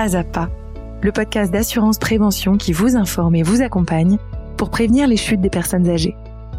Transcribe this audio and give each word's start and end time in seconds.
Pas 0.00 0.48
le 1.02 1.12
podcast 1.12 1.52
d'assurance 1.52 1.98
prévention 1.98 2.56
qui 2.56 2.72
vous 2.72 2.96
informe 2.96 3.34
et 3.34 3.42
vous 3.42 3.60
accompagne 3.60 4.16
pour 4.56 4.70
prévenir 4.70 5.06
les 5.06 5.18
chutes 5.18 5.42
des 5.42 5.50
personnes 5.50 5.90
âgées. 5.90 6.16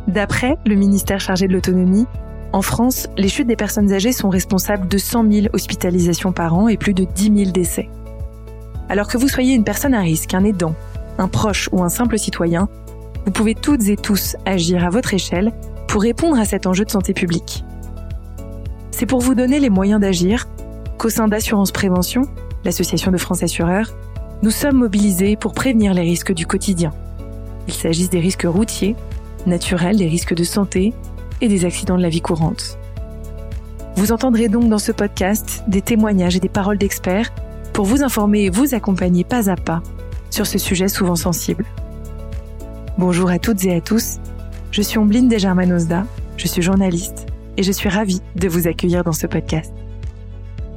D'après 0.07 0.59
le 0.63 0.75
ministère 0.75 1.19
chargé 1.19 1.47
de 1.47 1.53
l'autonomie, 1.53 2.05
en 2.53 2.61
France, 2.61 3.07
les 3.17 3.29
chutes 3.29 3.47
des 3.47 3.55
personnes 3.55 3.91
âgées 3.93 4.11
sont 4.11 4.29
responsables 4.29 4.87
de 4.87 4.97
100 4.99 5.31
000 5.31 5.47
hospitalisations 5.53 6.33
par 6.33 6.53
an 6.53 6.67
et 6.67 6.77
plus 6.77 6.93
de 6.93 7.03
10 7.03 7.45
000 7.45 7.51
décès. 7.51 7.89
Alors 8.89 9.07
que 9.07 9.17
vous 9.17 9.27
soyez 9.27 9.55
une 9.55 9.63
personne 9.63 9.95
à 9.95 10.01
risque, 10.01 10.35
un 10.35 10.43
aidant, 10.43 10.75
un 11.17 11.27
proche 11.27 11.67
ou 11.71 11.81
un 11.81 11.89
simple 11.89 12.19
citoyen, 12.19 12.69
vous 13.25 13.31
pouvez 13.31 13.55
toutes 13.55 13.87
et 13.87 13.97
tous 13.97 14.35
agir 14.45 14.85
à 14.85 14.91
votre 14.91 15.15
échelle 15.15 15.51
pour 15.87 16.03
répondre 16.03 16.39
à 16.39 16.45
cet 16.45 16.67
enjeu 16.67 16.85
de 16.85 16.91
santé 16.91 17.15
publique. 17.15 17.65
C'est 18.91 19.07
pour 19.07 19.21
vous 19.21 19.33
donner 19.33 19.59
les 19.59 19.71
moyens 19.71 19.99
d'agir 19.99 20.47
qu'au 20.99 21.09
sein 21.09 21.27
d'Assurance 21.27 21.71
Prévention, 21.71 22.21
l'association 22.63 23.11
de 23.11 23.17
France 23.17 23.43
Assureurs, 23.43 23.93
nous 24.43 24.51
sommes 24.51 24.77
mobilisés 24.77 25.35
pour 25.35 25.53
prévenir 25.53 25.93
les 25.93 26.01
risques 26.01 26.33
du 26.33 26.45
quotidien. 26.45 26.91
Il 27.67 27.73
s'agisse 27.73 28.09
des 28.09 28.19
risques 28.19 28.47
routiers, 28.47 28.95
naturels, 29.45 29.97
des 29.97 30.07
risques 30.07 30.33
de 30.33 30.43
santé 30.43 30.93
et 31.41 31.47
des 31.47 31.65
accidents 31.65 31.97
de 31.97 32.01
la 32.01 32.09
vie 32.09 32.21
courante. 32.21 32.77
Vous 33.95 34.11
entendrez 34.11 34.47
donc 34.47 34.69
dans 34.69 34.79
ce 34.79 34.91
podcast 34.91 35.63
des 35.67 35.81
témoignages 35.81 36.35
et 36.35 36.39
des 36.39 36.49
paroles 36.49 36.77
d'experts 36.77 37.31
pour 37.73 37.85
vous 37.85 38.03
informer 38.03 38.45
et 38.45 38.49
vous 38.49 38.73
accompagner 38.73 39.23
pas 39.23 39.49
à 39.49 39.55
pas 39.55 39.81
sur 40.29 40.47
ce 40.47 40.57
sujet 40.57 40.87
souvent 40.87 41.15
sensible. 41.15 41.65
Bonjour 42.97 43.29
à 43.29 43.39
toutes 43.39 43.63
et 43.65 43.75
à 43.75 43.81
tous, 43.81 44.19
je 44.71 44.81
suis 44.81 44.97
Ombline 44.97 45.27
Desgermanosda, 45.27 46.05
je 46.37 46.47
suis 46.47 46.61
journaliste 46.61 47.27
et 47.57 47.63
je 47.63 47.71
suis 47.71 47.89
ravie 47.89 48.21
de 48.35 48.47
vous 48.47 48.67
accueillir 48.67 49.03
dans 49.03 49.11
ce 49.11 49.27
podcast. 49.27 49.73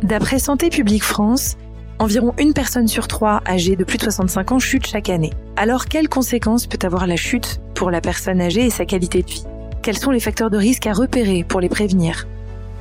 D'après 0.02 0.38
Santé 0.38 0.70
publique 0.70 1.04
France, 1.04 1.56
environ 1.98 2.34
une 2.38 2.52
personne 2.52 2.88
sur 2.88 3.08
trois 3.08 3.42
âgée 3.46 3.76
de 3.76 3.84
plus 3.84 3.98
de 3.98 4.02
65 4.02 4.52
ans 4.52 4.58
chute 4.58 4.86
chaque 4.86 5.10
année. 5.10 5.32
Alors 5.56 5.86
quelles 5.86 6.08
conséquences 6.08 6.66
peut 6.66 6.84
avoir 6.84 7.06
la 7.06 7.16
chute 7.16 7.60
pour 7.74 7.90
la 7.90 8.00
personne 8.00 8.40
âgée 8.40 8.66
et 8.66 8.70
sa 8.70 8.84
qualité 8.84 9.22
de 9.22 9.30
vie? 9.30 9.44
Quels 9.82 9.98
sont 9.98 10.10
les 10.10 10.20
facteurs 10.20 10.50
de 10.50 10.56
risque 10.56 10.86
à 10.86 10.92
repérer 10.92 11.44
pour 11.44 11.60
les 11.60 11.68
prévenir? 11.68 12.26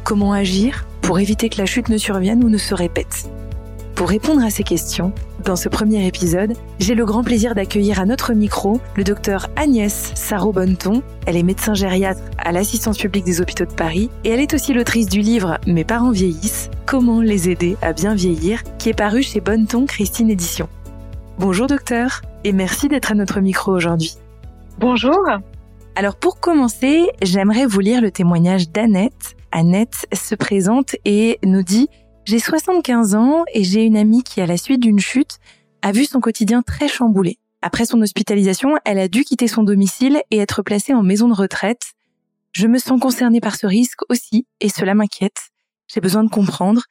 Comment 0.04 0.34
agir? 0.34 0.86
Pour 1.02 1.20
éviter 1.20 1.50
que 1.50 1.58
la 1.58 1.66
chute 1.66 1.90
ne 1.90 1.98
survienne 1.98 2.44
ou 2.44 2.50
ne 2.50 2.58
se 2.58 2.74
répète? 2.74 3.30
Pour 3.96 4.10
répondre 4.10 4.44
à 4.44 4.50
ces 4.50 4.64
questions, 4.64 5.14
dans 5.44 5.56
ce 5.56 5.70
premier 5.70 6.08
épisode, 6.08 6.54
j'ai 6.80 6.96
le 6.96 7.06
grand 7.06 7.24
plaisir 7.24 7.54
d'accueillir 7.54 8.00
à 8.00 8.06
notre 8.06 8.34
micro 8.34 8.82
le 8.96 9.04
docteur 9.04 9.50
Agnès 9.56 10.12
Sarro-Bonneton. 10.16 11.04
Elle 11.28 11.38
est 11.38 11.44
médecin 11.44 11.76
gériatre 11.76 12.22
à 12.40 12.52
l'assistance 12.52 12.98
publique 12.98 13.24
des 13.24 13.40
hôpitaux 13.40 13.66
de 13.66 13.74
Paris 13.74 14.10
et 14.24 14.30
elle 14.30 14.40
est 14.40 14.56
aussi 14.56 14.74
l'autrice 14.74 15.08
du 15.08 15.22
livre 15.22 15.60
Mes 15.68 15.84
parents 15.84 16.10
vieillissent, 16.10 16.72
comment 16.88 17.22
les 17.22 17.50
aider 17.50 17.78
à 17.84 17.94
bien 17.94 18.16
vieillir, 18.16 18.64
qui 18.80 18.90
est 18.90 18.98
paru 18.98 19.22
chez 19.22 19.42
Bonneton 19.42 19.86
Christine 19.86 20.32
Édition. 20.32 20.68
Bonjour 21.38 21.68
docteur 21.68 22.24
et 22.44 22.52
merci 22.52 22.88
d'être 22.88 23.12
à 23.12 23.16
notre 23.16 23.42
micro 23.42 23.74
aujourd'hui. 23.74 24.16
Bonjour. 24.80 25.20
Alors 25.96 26.16
pour 26.16 26.40
commencer, 26.40 27.10
j'aimerais 27.22 27.68
vous 27.68 27.80
lire 27.80 28.02
le 28.02 28.10
témoignage 28.10 28.70
d'Annette. 28.72 29.36
Annette 29.52 30.08
se 30.12 30.34
présente 30.34 30.96
et 31.06 31.38
nous 31.44 31.62
dit 31.62 31.90
j'ai 32.26 32.40
75 32.40 33.16
ans 33.16 33.44
et 33.54 33.64
j'ai 33.64 33.84
une 33.84 33.98
amie 33.98 34.24
qui, 34.24 34.42
à 34.42 34.46
la 34.46 34.58
suite 34.58 34.80
d'une 34.80 35.00
chute, 35.00 35.40
a 35.82 35.92
vu 35.92 36.06
son 36.06 36.22
quotidien 36.22 36.62
très 36.62 36.88
chamboulé. 36.88 37.38
Après 37.62 37.86
son 37.86 38.02
hospitalisation, 38.02 38.78
elle 38.86 39.00
a 39.00 39.08
dû 39.08 39.24
quitter 39.24 39.48
son 39.48 39.64
domicile 39.64 40.22
et 40.32 40.38
être 40.38 40.62
placée 40.62 40.94
en 40.94 41.04
maison 41.04 41.28
de 41.28 41.34
retraite. 41.34 41.94
Je 42.54 42.68
me 42.68 42.78
sens 42.78 43.00
concernée 43.00 43.42
par 43.42 43.56
ce 43.56 43.68
risque 43.68 44.02
aussi 44.10 44.46
et 44.60 44.70
cela 44.70 44.94
m'inquiète. 44.94 45.50
J'ai 45.94 46.02
besoin 46.02 46.24
de 46.24 46.30
comprendre. 46.30 46.84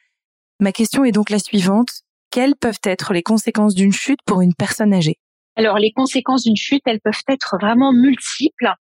Ma 0.60 0.72
question 0.72 1.04
est 1.04 1.12
donc 1.12 1.30
la 1.30 1.38
suivante. 1.38 2.02
Quelles 2.30 2.56
peuvent 2.56 2.80
être 2.84 3.12
les 3.12 3.22
conséquences 3.22 3.74
d'une 3.74 3.92
chute 3.92 4.20
pour 4.26 4.42
une 4.42 4.54
personne 4.54 4.92
âgée? 4.92 5.18
Alors 5.56 5.78
les 5.78 5.92
conséquences 5.92 6.44
d'une 6.44 6.56
chute, 6.56 6.82
elles 6.86 7.00
peuvent 7.00 7.22
être 7.28 7.56
vraiment 7.60 7.92
multiples 7.92 8.72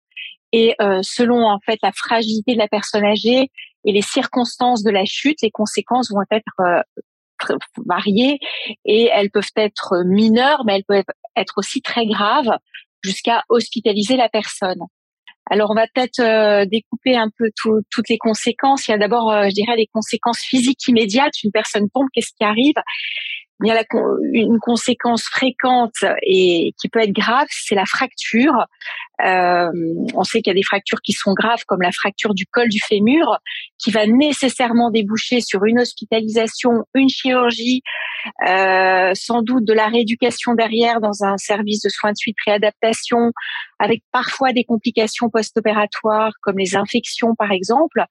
et 0.52 0.75
euh, 0.80 1.00
selon 1.02 1.44
en 1.44 1.58
fait 1.60 1.78
la 1.82 1.92
fragilité 1.92 2.54
de 2.54 2.58
la 2.58 2.69
personne 2.69 3.04
âgée, 3.04 3.50
et 3.84 3.92
les 3.92 4.02
circonstances 4.02 4.82
de 4.82 4.91
la 4.91 5.04
chute, 5.04 5.38
les 5.42 5.50
conséquences 5.50 6.10
vont 6.10 6.22
être 6.30 6.60
euh, 6.60 7.56
variées 7.86 8.38
et 8.84 9.08
elles 9.12 9.30
peuvent 9.30 9.52
être 9.56 10.04
mineures, 10.04 10.64
mais 10.64 10.76
elles 10.76 10.84
peuvent 10.84 11.04
être 11.36 11.54
aussi 11.56 11.80
très 11.80 12.06
graves 12.06 12.58
jusqu'à 13.02 13.42
hospitaliser 13.48 14.16
la 14.16 14.28
personne. 14.28 14.80
Alors 15.50 15.70
on 15.70 15.74
va 15.74 15.86
peut-être 15.92 16.20
euh, 16.20 16.64
découper 16.64 17.16
un 17.16 17.28
peu 17.36 17.50
toutes 17.56 18.08
les 18.08 18.19
conséquences. 18.19 18.86
Il 18.86 18.92
y 18.92 18.94
a 18.94 18.98
d'abord, 18.98 19.30
euh, 19.30 19.48
je 19.48 19.54
dirais, 19.54 19.76
les 19.76 19.88
conséquences 19.92 20.40
physiques 20.40 20.86
immédiates. 20.86 21.42
Une 21.42 21.50
personne 21.50 21.88
tombe, 21.92 22.06
qu'est-ce 22.12 22.32
qui 22.36 22.44
arrive? 22.44 22.74
Il 23.62 23.69
y 23.69 23.71
a 23.72 23.84
une 24.32 24.59
conséquence 24.59 25.25
fréquente 25.25 26.04
et 26.22 26.72
qui 26.81 26.88
peut 26.88 27.00
être 27.00 27.12
grave, 27.12 27.47
c'est 27.50 27.75
la 27.75 27.84
fracture. 27.84 28.66
Euh, 29.25 29.71
on 30.15 30.25
sait 30.25 30.41
qu'il 30.41 30.50
y 30.50 30.56
a 30.56 30.59
des 30.59 30.62
fractures 30.62 31.00
qui 31.03 31.12
sont 31.12 31.34
graves, 31.34 31.65
comme 31.66 31.82
la 31.82 31.93
fracture 31.93 32.34
du 32.34 32.47
col 32.47 32.69
du 32.69 32.81
fémur, 32.81 33.38
qui 33.78 33.91
va 33.91 34.06
nécessairement 34.06 34.91
déboucher 34.91 35.41
sur 35.41 35.65
une 35.65 35.81
hospitalisation, 35.81 36.84
une 36.94 37.09
chirurgie, 37.10 37.82
euh, 38.49 39.12
sans 39.15 39.43
doute 39.43 39.65
de 39.65 39.75
la 39.75 39.88
rééducation 39.88 40.54
derrière 40.54 41.00
dans 41.00 41.22
un 41.25 41.37
service 41.37 41.82
de 41.82 41.91
soins 41.91 42.12
de 42.12 42.16
suite 42.16 42.37
réadaptation, 42.47 43.32
avec 43.78 44.03
parfois 44.12 44.53
des 44.53 44.65
complications 44.65 45.28
post-opératoires 45.28 46.32
comme 46.43 46.59
les 46.59 46.76
infections 46.76 47.34
par 47.34 47.53
exemple. 47.53 48.04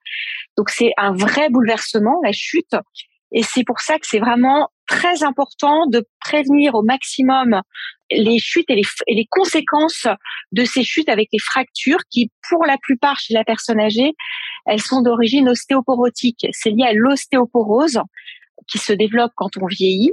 Donc 0.56 0.70
c'est 0.70 0.92
un 0.96 1.12
vrai 1.12 1.48
bouleversement, 1.50 2.18
la 2.22 2.32
chute. 2.32 2.74
Et 3.32 3.42
c'est 3.42 3.64
pour 3.64 3.80
ça 3.80 3.98
que 3.98 4.06
c'est 4.06 4.18
vraiment 4.18 4.68
très 4.86 5.22
important 5.22 5.86
de 5.86 6.04
prévenir 6.20 6.74
au 6.74 6.82
maximum 6.82 7.62
les 8.10 8.38
chutes 8.40 8.68
et 8.68 8.74
les, 8.74 8.82
et 9.06 9.14
les, 9.14 9.26
conséquences 9.30 10.08
de 10.50 10.64
ces 10.64 10.82
chutes 10.82 11.08
avec 11.08 11.28
les 11.32 11.38
fractures 11.38 12.00
qui, 12.10 12.32
pour 12.48 12.64
la 12.66 12.76
plupart 12.76 13.16
chez 13.20 13.34
la 13.34 13.44
personne 13.44 13.78
âgée, 13.78 14.14
elles 14.66 14.82
sont 14.82 15.00
d'origine 15.00 15.48
ostéoporotique. 15.48 16.46
C'est 16.52 16.70
lié 16.70 16.84
à 16.84 16.92
l'ostéoporose 16.92 18.00
qui 18.66 18.78
se 18.78 18.92
développe 18.92 19.32
quand 19.36 19.56
on 19.60 19.66
vieillit. 19.66 20.12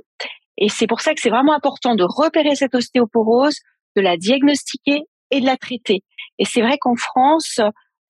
Et 0.57 0.69
c'est 0.69 0.87
pour 0.87 1.01
ça 1.01 1.13
que 1.13 1.21
c'est 1.21 1.29
vraiment 1.29 1.53
important 1.53 1.95
de 1.95 2.03
repérer 2.03 2.55
cette 2.55 2.75
ostéoporose, 2.75 3.57
de 3.95 4.01
la 4.01 4.17
diagnostiquer 4.17 5.01
et 5.31 5.41
de 5.41 5.45
la 5.45 5.57
traiter. 5.57 6.03
Et 6.39 6.45
c'est 6.45 6.61
vrai 6.61 6.77
qu'en 6.79 6.95
France, 6.95 7.59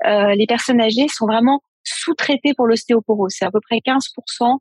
euh, 0.05 0.35
les 0.35 0.45
personnes 0.47 0.81
âgées 0.81 1.07
sont 1.07 1.25
vraiment 1.25 1.61
sous-traitées 1.83 2.53
pour 2.55 2.67
l'ostéoporose. 2.67 3.33
C'est 3.37 3.45
à 3.45 3.51
peu 3.51 3.59
près 3.61 3.77
15% 3.77 4.57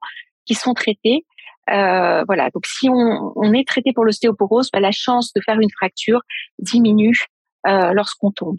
qui 0.46 0.54
sont 0.54 0.74
traités. 0.74 1.24
Euh, 1.70 2.22
voilà, 2.26 2.50
donc 2.50 2.64
si 2.66 2.88
on, 2.88 3.32
on 3.34 3.52
est 3.52 3.66
traité 3.66 3.92
pour 3.92 4.04
l'ostéoporose, 4.04 4.70
bah, 4.72 4.80
la 4.80 4.92
chance 4.92 5.32
de 5.34 5.40
faire 5.44 5.58
une 5.60 5.70
fracture 5.70 6.20
diminue 6.60 7.26
euh, 7.66 7.92
lorsqu'on 7.92 8.30
tombe. 8.30 8.56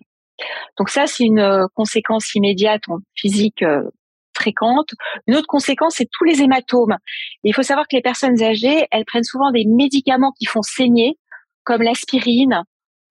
Donc 0.78 0.90
ça, 0.90 1.08
c'est 1.08 1.24
une 1.24 1.40
euh, 1.40 1.66
conséquence 1.74 2.36
immédiate 2.36 2.82
en 2.90 2.98
physique 3.16 3.64
euh, 3.64 3.84
fréquente. 4.36 4.90
Une 5.28 5.36
autre 5.36 5.48
conséquence, 5.48 5.96
c'est 5.98 6.10
tous 6.12 6.26
les 6.26 6.42
hématomes. 6.42 6.98
il 7.44 7.56
faut 7.56 7.64
savoir 7.64 7.88
que 7.88 7.96
les 7.96 8.02
personnes 8.02 8.42
âgées, 8.44 8.86
elles 8.92 9.06
prennent 9.06 9.24
souvent 9.24 9.52
des 9.52 9.66
médicaments 9.66 10.32
qui 10.38 10.46
font 10.46 10.62
saigner, 10.62 11.18
comme 11.64 11.82
l'aspirine. 11.82 12.64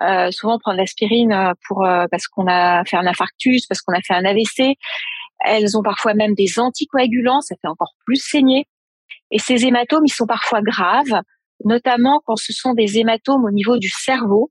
Euh, 0.03 0.31
souvent, 0.31 0.58
prendre 0.58 0.76
l'aspirine 0.76 1.53
pour 1.66 1.84
parce 2.10 2.28
qu'on 2.28 2.47
a 2.47 2.84
fait 2.84 2.97
un 2.97 3.06
infarctus, 3.06 3.66
parce 3.66 3.81
qu'on 3.81 3.94
a 3.94 4.03
fait 4.03 4.14
un 4.14 4.25
AVC. 4.25 4.76
Elles 5.45 5.77
ont 5.77 5.83
parfois 5.83 6.15
même 6.15 6.35
des 6.35 6.59
anticoagulants, 6.59 7.41
ça 7.41 7.57
fait 7.61 7.69
encore 7.69 7.95
plus 8.05 8.17
saigner. 8.17 8.67
Et 9.31 9.39
ces 9.39 9.67
hématomes, 9.67 10.05
ils 10.07 10.13
sont 10.13 10.27
parfois 10.27 10.61
graves, 10.63 11.21
notamment 11.65 12.21
quand 12.25 12.37
ce 12.37 12.53
sont 12.53 12.75
des 12.75 12.99
hématomes 12.99 13.45
au 13.45 13.51
niveau 13.51 13.79
du 13.79 13.89
cerveau. 13.89 14.51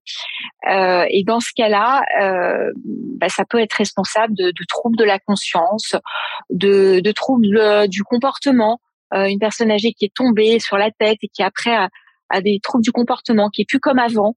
Euh, 0.69 1.05
et 1.09 1.23
dans 1.23 1.39
ce 1.39 1.51
cas-là, 1.55 2.03
euh, 2.21 2.71
bah, 3.17 3.29
ça 3.29 3.45
peut 3.45 3.59
être 3.59 3.73
responsable 3.73 4.35
de, 4.35 4.45
de, 4.47 4.65
troubles 4.67 4.97
de 4.97 5.03
la 5.03 5.19
conscience, 5.19 5.95
de, 6.49 6.99
de 6.99 7.11
troubles 7.11 7.57
euh, 7.57 7.87
du 7.87 8.03
comportement. 8.03 8.79
Euh, 9.13 9.25
une 9.25 9.39
personne 9.39 9.71
âgée 9.71 9.93
qui 9.93 10.05
est 10.05 10.13
tombée 10.13 10.59
sur 10.59 10.77
la 10.77 10.91
tête 10.91 11.19
et 11.21 11.27
qui 11.27 11.43
après 11.43 11.75
a, 11.75 11.89
a 12.29 12.41
des 12.41 12.59
troubles 12.61 12.83
du 12.83 12.91
comportement, 12.91 13.49
qui 13.49 13.61
est 13.61 13.69
plus 13.69 13.79
comme 13.79 13.99
avant, 13.99 14.35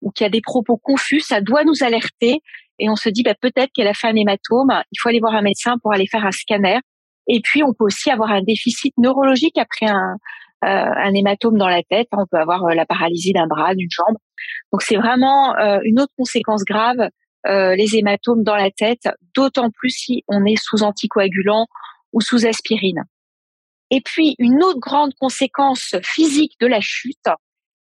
ou 0.00 0.10
qui 0.10 0.24
a 0.24 0.30
des 0.30 0.40
propos 0.40 0.78
confus, 0.78 1.20
ça 1.20 1.40
doit 1.40 1.64
nous 1.64 1.82
alerter 1.82 2.40
et 2.78 2.90
on 2.90 2.96
se 2.96 3.08
dit 3.08 3.22
bah, 3.22 3.34
peut-être 3.40 3.70
qu'elle 3.74 3.88
a 3.88 3.94
fait 3.94 4.08
un 4.08 4.14
hématome, 4.14 4.82
il 4.92 4.98
faut 5.00 5.08
aller 5.08 5.20
voir 5.20 5.34
un 5.34 5.42
médecin 5.42 5.76
pour 5.82 5.92
aller 5.92 6.06
faire 6.06 6.24
un 6.24 6.32
scanner. 6.32 6.78
Et 7.26 7.40
puis 7.40 7.62
on 7.62 7.72
peut 7.72 7.84
aussi 7.84 8.10
avoir 8.10 8.30
un 8.30 8.42
déficit 8.42 8.94
neurologique 8.98 9.58
après 9.58 9.86
un, 9.86 10.16
euh, 10.64 10.68
un 10.68 11.12
hématome 11.12 11.58
dans 11.58 11.68
la 11.68 11.82
tête. 11.82 12.08
On 12.12 12.26
peut 12.26 12.38
avoir 12.38 12.64
euh, 12.64 12.74
la 12.74 12.86
paralysie 12.86 13.32
d'un 13.32 13.46
bras, 13.46 13.74
d'une 13.74 13.90
jambe. 13.90 14.16
Donc 14.72 14.82
c'est 14.82 14.96
vraiment 14.96 15.56
euh, 15.58 15.80
une 15.84 16.00
autre 16.00 16.12
conséquence 16.16 16.64
grave, 16.64 17.08
les 17.48 17.94
hématomes 17.94 18.42
dans 18.42 18.56
la 18.56 18.72
tête, 18.72 19.08
d'autant 19.36 19.70
plus 19.70 19.90
si 19.90 20.24
on 20.26 20.44
est 20.44 20.60
sous 20.60 20.82
anticoagulant 20.82 21.68
ou 22.12 22.20
sous 22.20 22.44
aspirine. 22.44 23.04
Et 23.92 24.00
puis 24.00 24.34
une 24.40 24.64
autre 24.64 24.80
grande 24.80 25.12
conséquence 25.20 25.94
physique 26.02 26.54
de 26.60 26.66
la 26.66 26.80
chute, 26.80 27.28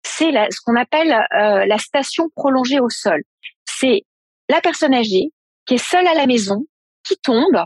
c'est 0.05 0.31
ce 0.31 0.61
qu'on 0.64 0.76
appelle 0.76 1.26
la 1.32 1.79
station 1.79 2.29
prolongée 2.37 2.79
au 2.79 2.88
sol. 2.88 3.25
C'est 3.64 4.05
la 4.48 4.60
personne 4.60 4.94
âgée 4.94 5.30
qui 5.66 5.74
est 5.74 5.78
seule 5.78 6.06
à 6.06 6.14
la 6.14 6.26
maison, 6.26 6.66
qui 7.06 7.16
tombe 7.16 7.64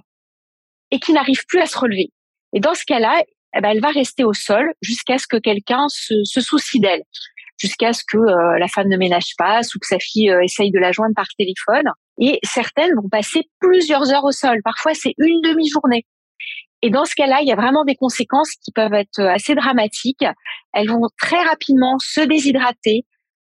et 0.90 0.98
qui 0.98 1.12
n'arrive 1.12 1.44
plus 1.46 1.60
à 1.60 1.66
se 1.66 1.78
relever. 1.78 2.10
Et 2.52 2.60
dans 2.60 2.74
ce 2.74 2.84
cas-là, 2.84 3.22
eh 3.56 3.60
ben, 3.60 3.70
elle 3.70 3.80
va 3.80 3.90
rester 3.90 4.24
au 4.24 4.32
sol 4.32 4.72
jusqu'à 4.80 5.18
ce 5.18 5.26
que 5.26 5.36
quelqu'un 5.36 5.86
se, 5.88 6.40
soucie 6.40 6.80
d'elle, 6.80 7.02
jusqu'à 7.58 7.92
ce 7.92 8.02
que 8.06 8.18
euh, 8.18 8.58
la 8.58 8.68
femme 8.68 8.88
ne 8.88 8.96
ménage 8.96 9.34
pas 9.38 9.60
ou 9.60 9.78
que 9.78 9.86
sa 9.86 9.98
fille 9.98 10.30
euh, 10.30 10.42
essaye 10.42 10.70
de 10.70 10.78
la 10.78 10.92
joindre 10.92 11.14
par 11.14 11.26
téléphone. 11.38 11.90
Et 12.18 12.38
certaines 12.42 12.94
vont 12.94 13.08
passer 13.08 13.42
plusieurs 13.60 14.12
heures 14.12 14.24
au 14.24 14.32
sol. 14.32 14.58
Parfois, 14.64 14.94
c'est 14.94 15.14
une 15.18 15.40
demi-journée. 15.42 16.04
Et 16.82 16.90
dans 16.90 17.04
ce 17.04 17.14
cas-là, 17.14 17.40
il 17.42 17.48
y 17.48 17.52
a 17.52 17.56
vraiment 17.56 17.84
des 17.84 17.94
conséquences 17.94 18.50
qui 18.64 18.72
peuvent 18.72 18.92
être 18.94 19.20
assez 19.20 19.54
dramatiques. 19.54 20.24
Elles 20.72 20.88
vont 20.88 21.08
très 21.18 21.40
rapidement 21.42 21.96
se 22.00 22.20
déshydrater, 22.20 23.06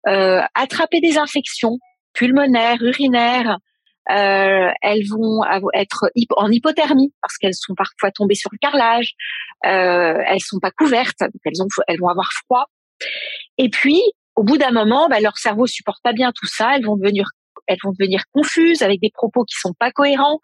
euh, 0.08 0.42
attraper 0.54 1.00
des 1.00 1.18
infections 1.18 1.80
pulmonaires, 2.14 2.82
urinaires. 2.82 3.58
Euh, 4.10 4.70
elles 4.82 5.08
vont 5.10 5.42
être 5.74 6.10
en 6.36 6.52
hypothermie 6.52 7.14
parce 7.22 7.38
qu'elles 7.38 7.56
sont 7.56 7.74
parfois 7.74 8.12
tombées 8.12 8.36
sur 8.36 8.50
le 8.52 8.58
carrelage. 8.58 9.14
Euh, 9.66 10.22
elles 10.28 10.42
sont 10.42 10.60
pas 10.60 10.72
couvertes, 10.72 11.22
donc 11.22 11.42
elles, 11.46 11.62
ont, 11.62 11.68
elles 11.88 12.00
vont 12.00 12.10
avoir 12.10 12.30
froid. 12.46 12.66
Et 13.58 13.70
puis, 13.70 14.02
au 14.36 14.44
bout 14.44 14.58
d'un 14.58 14.72
moment, 14.72 15.08
bah, 15.10 15.20
leur 15.22 15.38
cerveau 15.38 15.68
supporte 15.68 16.02
pas 16.04 16.14
bien 16.14 16.32
tout 16.34 16.48
ça. 16.48 16.76
Elles 16.76 16.86
vont 16.86 16.98
devenir 16.98 17.28
elles 17.68 17.78
vont 17.84 17.94
devenir 17.98 18.24
confuses 18.34 18.82
avec 18.82 19.00
des 19.00 19.10
propos 19.10 19.46
qui 19.46 19.56
sont 19.58 19.74
pas 19.74 19.92
cohérents. 19.92 20.40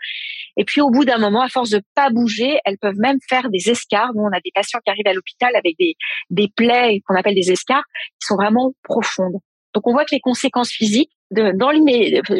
Et 0.57 0.63
puis 0.63 0.79
au 0.81 0.89
bout 0.89 1.05
d'un 1.05 1.17
moment, 1.17 1.41
à 1.41 1.49
force 1.49 1.69
de 1.69 1.81
pas 1.95 2.09
bouger, 2.09 2.59
elles 2.65 2.77
peuvent 2.77 2.97
même 2.97 3.17
faire 3.27 3.49
des 3.49 3.69
escarres. 3.69 4.11
Nous, 4.15 4.23
on 4.23 4.35
a 4.35 4.39
des 4.39 4.51
patients 4.53 4.79
qui 4.83 4.89
arrivent 4.89 5.07
à 5.07 5.13
l'hôpital 5.13 5.55
avec 5.55 5.75
des, 5.77 5.95
des 6.29 6.47
plaies 6.55 7.01
qu'on 7.05 7.15
appelle 7.15 7.35
des 7.35 7.51
escarres 7.51 7.83
qui 7.93 8.25
sont 8.25 8.35
vraiment 8.35 8.73
profondes. 8.83 9.35
Donc 9.73 9.85
on 9.85 9.91
voit 9.91 10.05
que 10.05 10.15
les 10.15 10.21
conséquences 10.21 10.71
physiques 10.71 11.11
de, 11.31 11.51
dans 11.55 11.71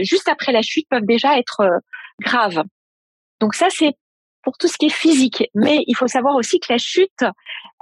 juste 0.04 0.28
après 0.28 0.52
la 0.52 0.62
chute 0.62 0.88
peuvent 0.90 1.06
déjà 1.06 1.38
être 1.38 1.62
euh, 1.62 1.78
graves. 2.22 2.64
Donc 3.40 3.56
ça 3.56 3.68
c'est 3.70 3.94
pour 4.44 4.58
tout 4.58 4.68
ce 4.68 4.78
qui 4.78 4.88
est 4.88 4.94
physique, 4.94 5.44
mais 5.54 5.84
il 5.88 5.96
faut 5.96 6.08
savoir 6.08 6.36
aussi 6.36 6.60
que 6.60 6.72
la 6.72 6.78
chute, 6.78 7.24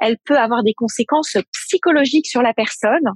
elle 0.01 0.18
peut 0.25 0.38
avoir 0.38 0.63
des 0.63 0.74
conséquences 0.74 1.38
psychologiques 1.54 2.27
sur 2.27 2.42
la 2.42 2.54
personne. 2.54 3.13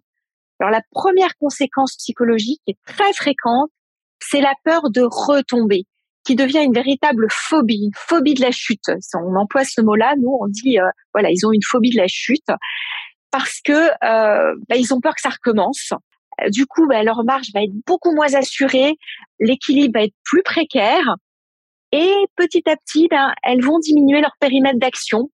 Alors 0.59 0.71
la 0.71 0.81
première 0.91 1.35
conséquence 1.39 1.95
psychologique 1.95 2.61
est 2.67 2.77
très 2.85 3.13
fréquente, 3.13 3.71
c'est 4.19 4.41
la 4.41 4.53
peur 4.63 4.91
de 4.91 5.01
retomber, 5.01 5.85
qui 6.23 6.35
devient 6.35 6.63
une 6.63 6.73
véritable 6.73 7.27
phobie, 7.31 7.85
une 7.85 7.95
phobie 7.95 8.35
de 8.35 8.41
la 8.41 8.51
chute. 8.51 8.91
On 9.15 9.35
emploie 9.35 9.65
ce 9.65 9.81
mot-là, 9.81 10.13
nous 10.17 10.37
on 10.39 10.47
dit 10.47 10.79
euh, 10.79 10.89
voilà 11.13 11.29
ils 11.31 11.45
ont 11.45 11.51
une 11.51 11.63
phobie 11.67 11.89
de 11.89 11.97
la 11.97 12.07
chute 12.07 12.47
parce 13.31 13.59
que 13.63 13.71
euh, 13.71 14.55
bah, 14.69 14.75
ils 14.75 14.93
ont 14.93 15.01
peur 15.01 15.15
que 15.15 15.21
ça 15.21 15.29
recommence. 15.29 15.93
Du 16.49 16.65
coup, 16.65 16.87
bah, 16.87 17.03
leur 17.03 17.23
marche 17.23 17.47
va 17.53 17.63
être 17.63 17.73
beaucoup 17.85 18.13
moins 18.13 18.33
assurée, 18.33 18.97
l'équilibre 19.39 19.99
va 19.99 20.05
être 20.05 20.15
plus 20.23 20.43
précaire, 20.43 21.15
et 21.91 22.13
petit 22.35 22.63
à 22.69 22.75
petit, 22.77 23.07
ben, 23.09 23.33
elles 23.43 23.63
vont 23.63 23.79
diminuer 23.79 24.21
leur 24.21 24.33
périmètre 24.39 24.79
d'action, 24.79 25.29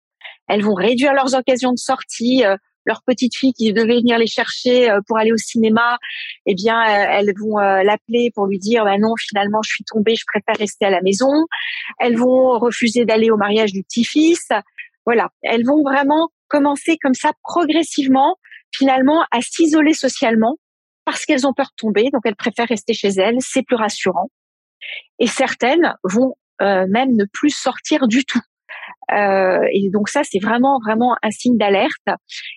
elles 0.48 0.64
vont 0.64 0.76
réduire 0.76 1.14
leurs 1.14 1.34
occasions 1.34 1.72
de 1.72 1.78
sortie, 1.78 2.46
euh, 2.46 2.56
leur 2.86 3.02
petite 3.04 3.36
fille 3.36 3.54
qui 3.54 3.72
devait 3.74 4.00
venir 4.00 4.18
les 4.18 4.28
chercher 4.28 4.90
euh, 4.90 5.00
pour 5.08 5.18
aller 5.18 5.32
au 5.32 5.38
cinéma, 5.38 5.98
eh 6.46 6.54
bien, 6.54 6.82
euh, 6.82 7.06
elles 7.10 7.34
vont 7.40 7.60
euh, 7.60 7.84
l'appeler 7.84 8.30
pour 8.34 8.48
lui 8.48 8.60
dire, 8.60 8.84
bah 8.86 8.98
non, 8.98 9.14
finalement, 9.18 9.62
je 9.64 9.74
suis 9.74 9.84
tombée, 9.84 10.16
je 10.16 10.26
préfère 10.28 10.60
rester 10.60 10.86
à 10.86 10.90
la 10.90 11.02
maison. 11.02 11.32
Elles 12.00 12.18
vont 12.18 12.60
refuser 12.60 13.06
d'aller 13.06 13.32
au 13.32 13.38
mariage 13.38 13.72
du 13.72 13.84
petit-fils. 13.84 14.50
Voilà, 15.06 15.30
elles 15.42 15.66
vont 15.66 15.82
vraiment 15.84 16.30
commencer 16.48 16.98
comme 17.02 17.14
ça 17.14 17.32
progressivement, 17.44 18.38
finalement, 18.72 19.24
à 19.32 19.42
s'isoler 19.42 19.94
socialement 19.94 20.58
parce 21.06 21.26
qu'elles 21.26 21.48
ont 21.48 21.54
peur 21.54 21.68
de 21.68 21.76
tomber, 21.78 22.10
donc 22.12 22.22
elles 22.26 22.36
préfèrent 22.36 22.68
rester 22.68 22.94
chez 22.94 23.10
elles, 23.10 23.38
c'est 23.40 23.64
plus 23.64 23.76
rassurant. 23.76 24.30
Et 25.20 25.28
certaines 25.28 25.96
vont 26.04 26.36
même 26.62 27.12
ne 27.14 27.26
plus 27.32 27.50
sortir 27.50 28.08
du 28.08 28.24
tout. 28.24 28.40
Euh, 29.12 29.66
et 29.72 29.90
donc 29.92 30.10
ça, 30.10 30.22
c'est 30.24 30.40
vraiment 30.40 30.80
vraiment 30.84 31.16
un 31.22 31.32
signe 31.32 31.58
d'alerte. 31.58 32.08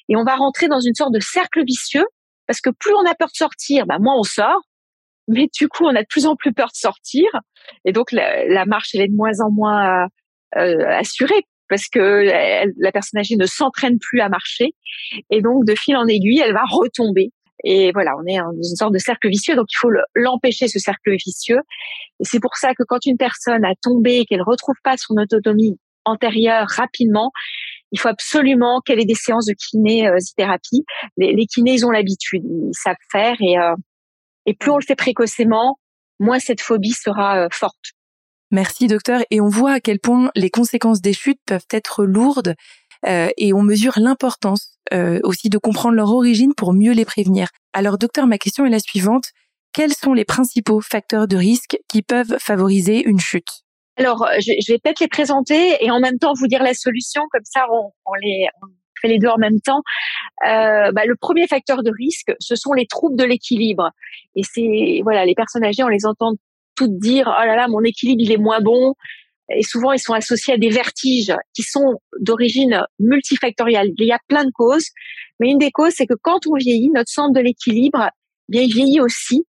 Et 0.08 0.16
on 0.16 0.24
va 0.24 0.36
rentrer 0.36 0.68
dans 0.68 0.80
une 0.80 0.94
sorte 0.94 1.12
de 1.12 1.20
cercle 1.20 1.64
vicieux 1.64 2.06
parce 2.46 2.60
que 2.60 2.70
plus 2.70 2.94
on 2.94 3.04
a 3.04 3.14
peur 3.14 3.28
de 3.28 3.36
sortir, 3.36 3.86
bah, 3.86 3.98
moins 4.00 4.18
on 4.18 4.22
sort. 4.22 4.62
Mais 5.28 5.48
du 5.58 5.68
coup, 5.68 5.84
on 5.84 5.94
a 5.94 6.02
de 6.02 6.06
plus 6.08 6.26
en 6.26 6.36
plus 6.36 6.52
peur 6.52 6.68
de 6.68 6.76
sortir. 6.76 7.26
Et 7.84 7.92
donc 7.92 8.12
la, 8.12 8.64
marche, 8.64 8.90
elle 8.94 9.02
est 9.02 9.08
de 9.08 9.16
moins 9.16 9.40
en 9.40 9.50
moins 9.50 10.06
euh, 10.56 10.88
assurée 10.88 11.42
parce 11.68 11.88
que 11.88 11.98
la 12.78 12.92
personne 12.92 13.18
âgée 13.18 13.34
ne 13.36 13.46
s'entraîne 13.46 13.98
plus 13.98 14.20
à 14.20 14.28
marcher. 14.28 14.74
Et 15.30 15.42
donc 15.42 15.64
de 15.64 15.74
fil 15.74 15.96
en 15.96 16.06
aiguille, 16.06 16.40
elle 16.40 16.52
va 16.52 16.62
retomber. 16.68 17.32
Et 17.64 17.90
voilà, 17.92 18.12
on 18.18 18.26
est 18.26 18.38
dans 18.38 18.52
une 18.52 18.76
sorte 18.76 18.92
de 18.92 18.98
cercle 18.98 19.28
vicieux, 19.28 19.56
donc 19.56 19.66
il 19.70 19.76
faut 19.78 19.90
l'empêcher 20.14 20.68
ce 20.68 20.78
cercle 20.78 21.16
vicieux. 21.16 21.60
Et 22.20 22.24
c'est 22.24 22.40
pour 22.40 22.56
ça 22.56 22.74
que 22.74 22.82
quand 22.86 23.04
une 23.06 23.16
personne 23.16 23.64
a 23.64 23.74
tombé 23.82 24.18
et 24.18 24.24
qu'elle 24.24 24.42
retrouve 24.42 24.76
pas 24.84 24.96
son 24.96 25.14
autonomie 25.16 25.76
antérieure 26.06 26.66
rapidement. 26.68 27.32
Il 27.92 28.00
faut 28.00 28.08
absolument 28.08 28.80
qu'elle 28.80 29.00
ait 29.00 29.04
des 29.04 29.14
séances 29.14 29.46
de 29.46 29.54
kinésithérapie. 29.54 30.84
Les, 31.16 31.32
les 31.32 31.46
kinés, 31.46 31.74
ils 31.74 31.86
ont 31.86 31.90
l'habitude, 31.90 32.42
ils 32.44 32.70
savent 32.72 32.96
faire 33.12 33.36
et, 33.40 33.58
euh, 33.58 33.74
et 34.46 34.54
plus 34.54 34.70
on 34.70 34.78
le 34.78 34.84
fait 34.84 34.96
précocement, 34.96 35.78
moins 36.18 36.38
cette 36.38 36.60
phobie 36.60 36.92
sera 36.92 37.44
euh, 37.44 37.48
forte. 37.52 37.92
Merci 38.50 38.86
docteur. 38.86 39.22
Et 39.30 39.40
on 39.40 39.48
voit 39.48 39.72
à 39.72 39.80
quel 39.80 39.98
point 39.98 40.30
les 40.34 40.50
conséquences 40.50 41.00
des 41.00 41.12
chutes 41.12 41.40
peuvent 41.46 41.66
être 41.70 42.04
lourdes 42.04 42.54
euh, 43.06 43.28
et 43.36 43.52
on 43.52 43.62
mesure 43.62 43.94
l'importance 43.96 44.75
aussi 45.24 45.48
de 45.48 45.58
comprendre 45.58 45.96
leur 45.96 46.12
origine 46.12 46.54
pour 46.54 46.72
mieux 46.72 46.92
les 46.92 47.04
prévenir. 47.04 47.48
Alors 47.72 47.98
docteur, 47.98 48.26
ma 48.26 48.38
question 48.38 48.64
est 48.64 48.70
la 48.70 48.78
suivante. 48.78 49.32
Quels 49.72 49.92
sont 49.92 50.14
les 50.14 50.24
principaux 50.24 50.80
facteurs 50.80 51.28
de 51.28 51.36
risque 51.36 51.76
qui 51.88 52.02
peuvent 52.02 52.36
favoriser 52.38 53.06
une 53.06 53.20
chute? 53.20 53.66
Alors, 53.96 54.24
euh, 54.24 54.38
je, 54.40 54.72
vais 54.72 54.78
peut-être 54.78 55.00
les 55.00 55.08
présenter 55.08 55.84
et 55.84 55.90
en 55.90 56.00
même 56.00 56.18
temps 56.18 56.32
vous 56.34 56.46
dire 56.46 56.62
la 56.62 56.74
solution, 56.74 57.22
comme 57.30 57.44
ça 57.44 57.66
on, 57.70 58.12
les 58.22 58.46
fait 59.00 59.08
les 59.08 59.18
deux 59.18 59.28
en 59.28 59.38
même 59.38 59.60
temps. 59.60 59.82
Euh, 60.46 60.92
bah, 60.92 61.04
le 61.06 61.16
premier 61.16 61.46
facteur 61.46 61.82
de 61.82 61.90
risque, 61.90 62.32
ce 62.40 62.56
sont 62.56 62.72
les 62.72 62.86
troubles 62.86 63.16
de 63.16 63.24
l'équilibre. 63.24 63.90
Et 64.34 64.42
c'est 64.42 65.00
voilà, 65.02 65.24
les 65.24 65.34
personnes 65.34 65.64
âgées, 65.64 65.82
on 65.82 65.88
les 65.88 66.06
entend 66.06 66.32
toutes 66.74 66.98
dire 66.98 67.26
oh 67.26 67.46
là 67.46 67.56
là, 67.56 67.68
mon 67.68 67.82
équilibre 67.82 68.22
il 68.22 68.32
est 68.32 68.38
moins 68.38 68.60
bon. 68.60 68.94
Et 69.54 69.62
souvent, 69.62 69.92
ils 69.92 70.00
sont 70.00 70.14
associés 70.14 70.54
à 70.54 70.58
des 70.58 70.70
vertiges 70.70 71.34
qui 71.54 71.62
sont 71.62 72.00
d'origine 72.18 72.82
multifactorielle. 72.98 73.92
Il 73.96 74.06
y 74.06 74.12
a 74.12 74.18
plein 74.28 74.44
de 74.44 74.50
causes, 74.50 74.90
mais 75.38 75.50
une 75.50 75.58
des 75.58 75.70
causes, 75.70 75.92
c'est 75.94 76.06
que 76.06 76.14
quand 76.20 76.46
on 76.46 76.56
vieillit, 76.56 76.90
notre 76.90 77.10
centre 77.10 77.32
de 77.32 77.40
l'équilibre, 77.40 78.10
bien, 78.48 78.62
il 78.62 78.72
vieillit 78.72 79.00
aussi. 79.00 79.46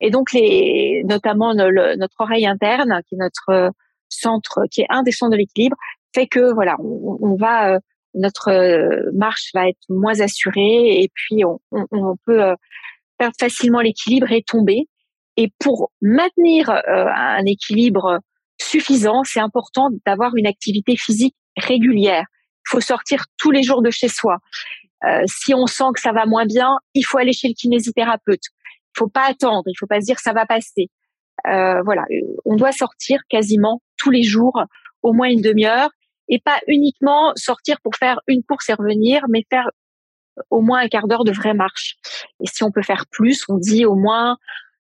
Et 0.00 0.10
donc, 0.10 0.32
les, 0.32 1.02
notamment 1.04 1.54
notre 1.54 2.16
oreille 2.18 2.46
interne, 2.46 3.00
qui 3.08 3.14
est 3.14 3.18
notre 3.18 3.72
centre, 4.08 4.62
qui 4.70 4.82
est 4.82 4.86
un 4.90 5.02
des 5.02 5.12
centres 5.12 5.32
de 5.32 5.36
l'équilibre, 5.36 5.76
fait 6.14 6.26
que 6.26 6.52
voilà, 6.54 6.76
on, 6.80 7.36
va 7.36 7.74
euh, 7.74 7.78
notre 8.14 8.48
euh, 8.48 9.10
marche 9.14 9.50
va 9.54 9.68
être 9.68 9.78
moins 9.88 10.20
assurée 10.20 11.02
et 11.02 11.10
puis 11.12 11.44
on, 11.44 11.58
peut 12.24 12.42
euh, 12.42 12.54
perdre 13.18 13.36
facilement 13.38 13.80
l'équilibre 13.80 14.32
et 14.32 14.42
tomber. 14.42 14.88
Et 15.36 15.52
pour 15.58 15.92
maintenir 16.00 16.70
un 16.70 17.44
équilibre 17.44 18.20
suffisant, 18.60 19.22
c'est 19.24 19.40
important 19.40 19.88
d'avoir 20.06 20.36
une 20.36 20.46
activité 20.46 20.96
physique 20.96 21.36
régulière. 21.56 22.24
Il 22.66 22.70
faut 22.70 22.80
sortir 22.80 23.24
tous 23.38 23.50
les 23.50 23.62
jours 23.62 23.82
de 23.82 23.90
chez 23.90 24.08
soi. 24.08 24.38
Euh, 25.04 25.22
si 25.26 25.54
on 25.54 25.66
sent 25.66 25.84
que 25.94 26.00
ça 26.00 26.12
va 26.12 26.26
moins 26.26 26.46
bien, 26.46 26.78
il 26.94 27.02
faut 27.02 27.18
aller 27.18 27.32
chez 27.32 27.48
le 27.48 27.54
kinésithérapeute. 27.54 28.42
Il 28.94 28.98
faut 28.98 29.08
pas 29.08 29.26
attendre. 29.28 29.64
Il 29.66 29.76
faut 29.78 29.86
pas 29.86 30.00
se 30.00 30.06
dire 30.06 30.18
ça 30.18 30.32
va 30.32 30.46
passer. 30.46 30.88
Euh, 31.46 31.82
voilà, 31.82 32.04
on 32.44 32.56
doit 32.56 32.72
sortir 32.72 33.20
quasiment 33.28 33.82
tous 33.98 34.10
les 34.10 34.22
jours, 34.22 34.60
au 35.02 35.12
moins 35.12 35.28
une 35.28 35.42
demi-heure, 35.42 35.90
et 36.28 36.40
pas 36.40 36.58
uniquement 36.66 37.32
sortir 37.36 37.76
pour 37.82 37.94
faire 37.94 38.20
une 38.26 38.42
course 38.42 38.68
et 38.68 38.72
revenir, 38.72 39.22
mais 39.28 39.44
faire 39.48 39.70
au 40.50 40.60
moins 40.60 40.80
un 40.80 40.88
quart 40.88 41.06
d'heure 41.06 41.24
de 41.24 41.32
vraie 41.32 41.54
marche. 41.54 41.96
Et 42.42 42.46
si 42.46 42.64
on 42.64 42.70
peut 42.70 42.82
faire 42.82 43.04
plus, 43.10 43.44
on 43.48 43.58
dit 43.58 43.84
au 43.84 43.94
moins 43.94 44.36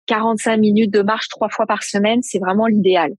45 0.06 0.56
minutes 0.56 0.92
de 0.92 1.02
marche 1.02 1.28
trois 1.28 1.48
fois 1.48 1.66
par 1.66 1.82
semaine, 1.82 2.22
c'est 2.22 2.38
vraiment 2.38 2.66
l'idéal. 2.66 3.12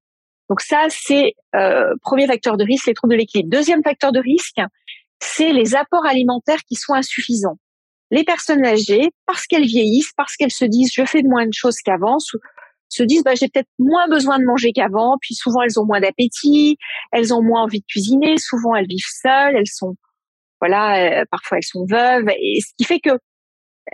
Donc 0.50 0.62
ça, 0.62 0.86
c'est 0.90 1.34
euh, 1.56 1.94
premier 2.02 2.28
facteur 2.28 2.58
de 2.58 2.64
risque, 2.64 2.88
les 2.88 2.94
troubles 2.94 3.14
de 3.14 3.20
l'équilibre. 3.20 3.50
Deuxième 3.50 3.84
facteur 3.84 4.12
de 4.12 4.20
risque, 4.20 4.60
c'est 5.20 5.54
les 5.54 5.76
apports 5.76 6.06
alimentaires 6.06 6.62
qui 6.68 6.76
sont 6.76 6.94
insuffisants. 6.94 7.58
Les 8.12 8.24
personnes 8.24 8.66
âgées, 8.66 9.10
parce 9.26 9.48
qu'elles 9.48 9.66
vieillissent, 9.66 10.12
parce 10.16 10.36
qu'elles 10.36 10.52
se 10.52 10.66
disent 10.66 10.92
je 10.94 11.06
fais 11.06 11.22
de 11.22 11.28
moins 11.28 11.46
de 11.46 11.54
choses 11.54 11.78
qu'avant, 11.84 12.18
se 12.90 13.04
disent 13.04 13.24
bah, 13.24 13.36
j'ai 13.36 13.48
peut-être 13.48 13.70
moins 13.80 14.08
besoin 14.08 14.38
de 14.38 14.46
manger 14.46 14.72
qu'avant, 14.72 15.18
puis 15.20 15.34
souvent 15.34 15.62
elles 15.62 15.80
ont 15.80 15.86
moins 15.86 16.00
d'appétit, 16.00 16.78
elles 17.12 17.34
ont 17.34 17.42
moins 17.42 17.64
envie 17.64 17.80
de 17.80 17.86
cuisiner, 17.86 18.38
souvent 18.38 18.76
elles 18.76 18.88
vivent 18.88 19.02
seules, 19.22 19.56
elles 19.56 19.68
sont 19.68 19.96
voilà, 20.62 21.22
euh, 21.22 21.26
parfois 21.30 21.58
elles 21.58 21.66
sont 21.66 21.86
veuves 21.90 22.30
et 22.30 22.60
ce 22.62 22.74
qui 22.78 22.86
fait 22.86 23.00
que 23.00 23.18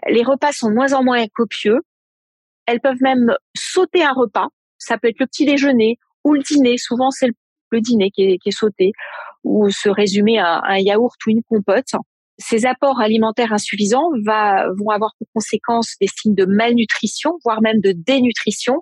les 0.08 0.24
repas 0.24 0.52
sont 0.52 0.72
moins 0.72 0.94
en 0.94 1.04
moins 1.04 1.26
copieux. 1.34 1.80
Elles 2.66 2.80
peuvent 2.82 3.02
même 3.02 3.34
sauter 3.56 4.04
un 4.04 4.14
repas, 4.14 4.50
ça 4.78 4.98
peut 4.98 5.08
être 5.08 5.20
le 5.20 5.26
petit 5.26 5.46
déjeuner 5.46 5.98
ou 6.24 6.34
le 6.34 6.42
dîner, 6.42 6.78
souvent 6.78 7.12
c'est 7.12 7.28
le, 7.72 7.82
dîner 7.82 8.12
qui 8.12 8.24
est, 8.24 8.38
qui 8.38 8.50
est 8.50 8.58
sauté 8.58 8.92
ou 9.44 9.70
se 9.70 9.90
résumer 9.90 10.40
à 10.40 10.62
un 10.66 10.78
yaourt 10.78 11.16
ou 11.26 11.32
une 11.32 11.44
compote 11.44 11.94
ces 12.40 12.66
apports 12.66 13.02
alimentaires 13.02 13.52
insuffisants 13.52 14.10
va, 14.26 14.66
vont 14.78 14.90
avoir 14.90 15.12
pour 15.20 15.28
conséquence 15.34 15.96
des 16.00 16.08
signes 16.08 16.36
de 16.36 16.46
malnutrition, 16.46 17.38
voire 17.44 17.62
même 17.62 17.82
de 17.82 17.92
dénutrition, 17.92 18.82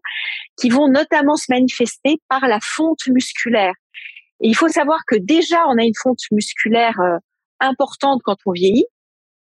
qui 0.60 0.70
vont 0.70 0.88
notamment 0.88 1.36
se 1.36 1.48
manifester 1.50 2.22
par 2.29 2.48
la 2.48 2.60
fonte 2.62 3.08
musculaire. 3.08 3.74
Et 4.41 4.50
il 4.50 4.56
faut 4.56 4.67
savoir 4.67 5.00
que 5.08 5.15
déjà, 5.15 5.65
on 5.67 5.77
a 5.77 5.84
une 5.84 5.96
fonte 6.00 6.20
musculaire 6.32 7.00
euh, 7.00 7.17
importante 7.60 8.22
quand 8.24 8.38
on 8.46 8.51
vieillit. 8.51 8.86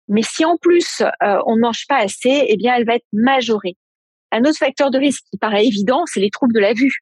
Mais 0.06 0.22
si 0.22 0.44
en 0.44 0.56
plus 0.56 1.02
on 1.20 1.56
ne 1.56 1.60
mange 1.60 1.84
pas 1.86 1.98
assez, 1.98 2.46
eh 2.48 2.56
bien 2.56 2.74
elle 2.76 2.86
va 2.86 2.94
être 2.94 3.06
majorée. 3.12 3.76
Un 4.32 4.40
autre 4.40 4.56
facteur 4.56 4.90
de 4.90 4.98
risque 4.98 5.22
qui 5.30 5.36
paraît 5.36 5.66
évident, 5.66 6.04
c'est 6.06 6.20
les 6.20 6.30
troubles 6.30 6.54
de 6.54 6.60
la 6.60 6.72
vue. 6.72 7.00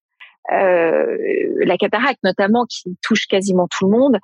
Euh, 0.53 1.17
la 1.65 1.77
cataracte 1.77 2.21
notamment 2.23 2.67
qui 2.67 2.97
touche 3.03 3.27
quasiment 3.27 3.67
tout 3.69 3.87
le 3.87 3.97
monde. 3.97 4.19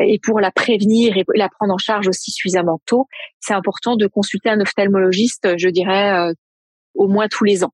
Et 0.00 0.18
pour 0.22 0.40
la 0.40 0.50
prévenir 0.50 1.16
et 1.16 1.24
la 1.34 1.48
prendre 1.48 1.72
en 1.72 1.78
charge 1.78 2.08
aussi 2.08 2.30
suffisamment 2.30 2.80
tôt, 2.86 3.06
c'est 3.40 3.54
important 3.54 3.96
de 3.96 4.06
consulter 4.06 4.50
un 4.50 4.60
ophtalmologiste, 4.60 5.56
je 5.56 5.68
dirais, 5.68 6.12
euh, 6.12 6.32
au 6.94 7.08
moins 7.08 7.28
tous 7.28 7.44
les 7.44 7.64
ans. 7.64 7.72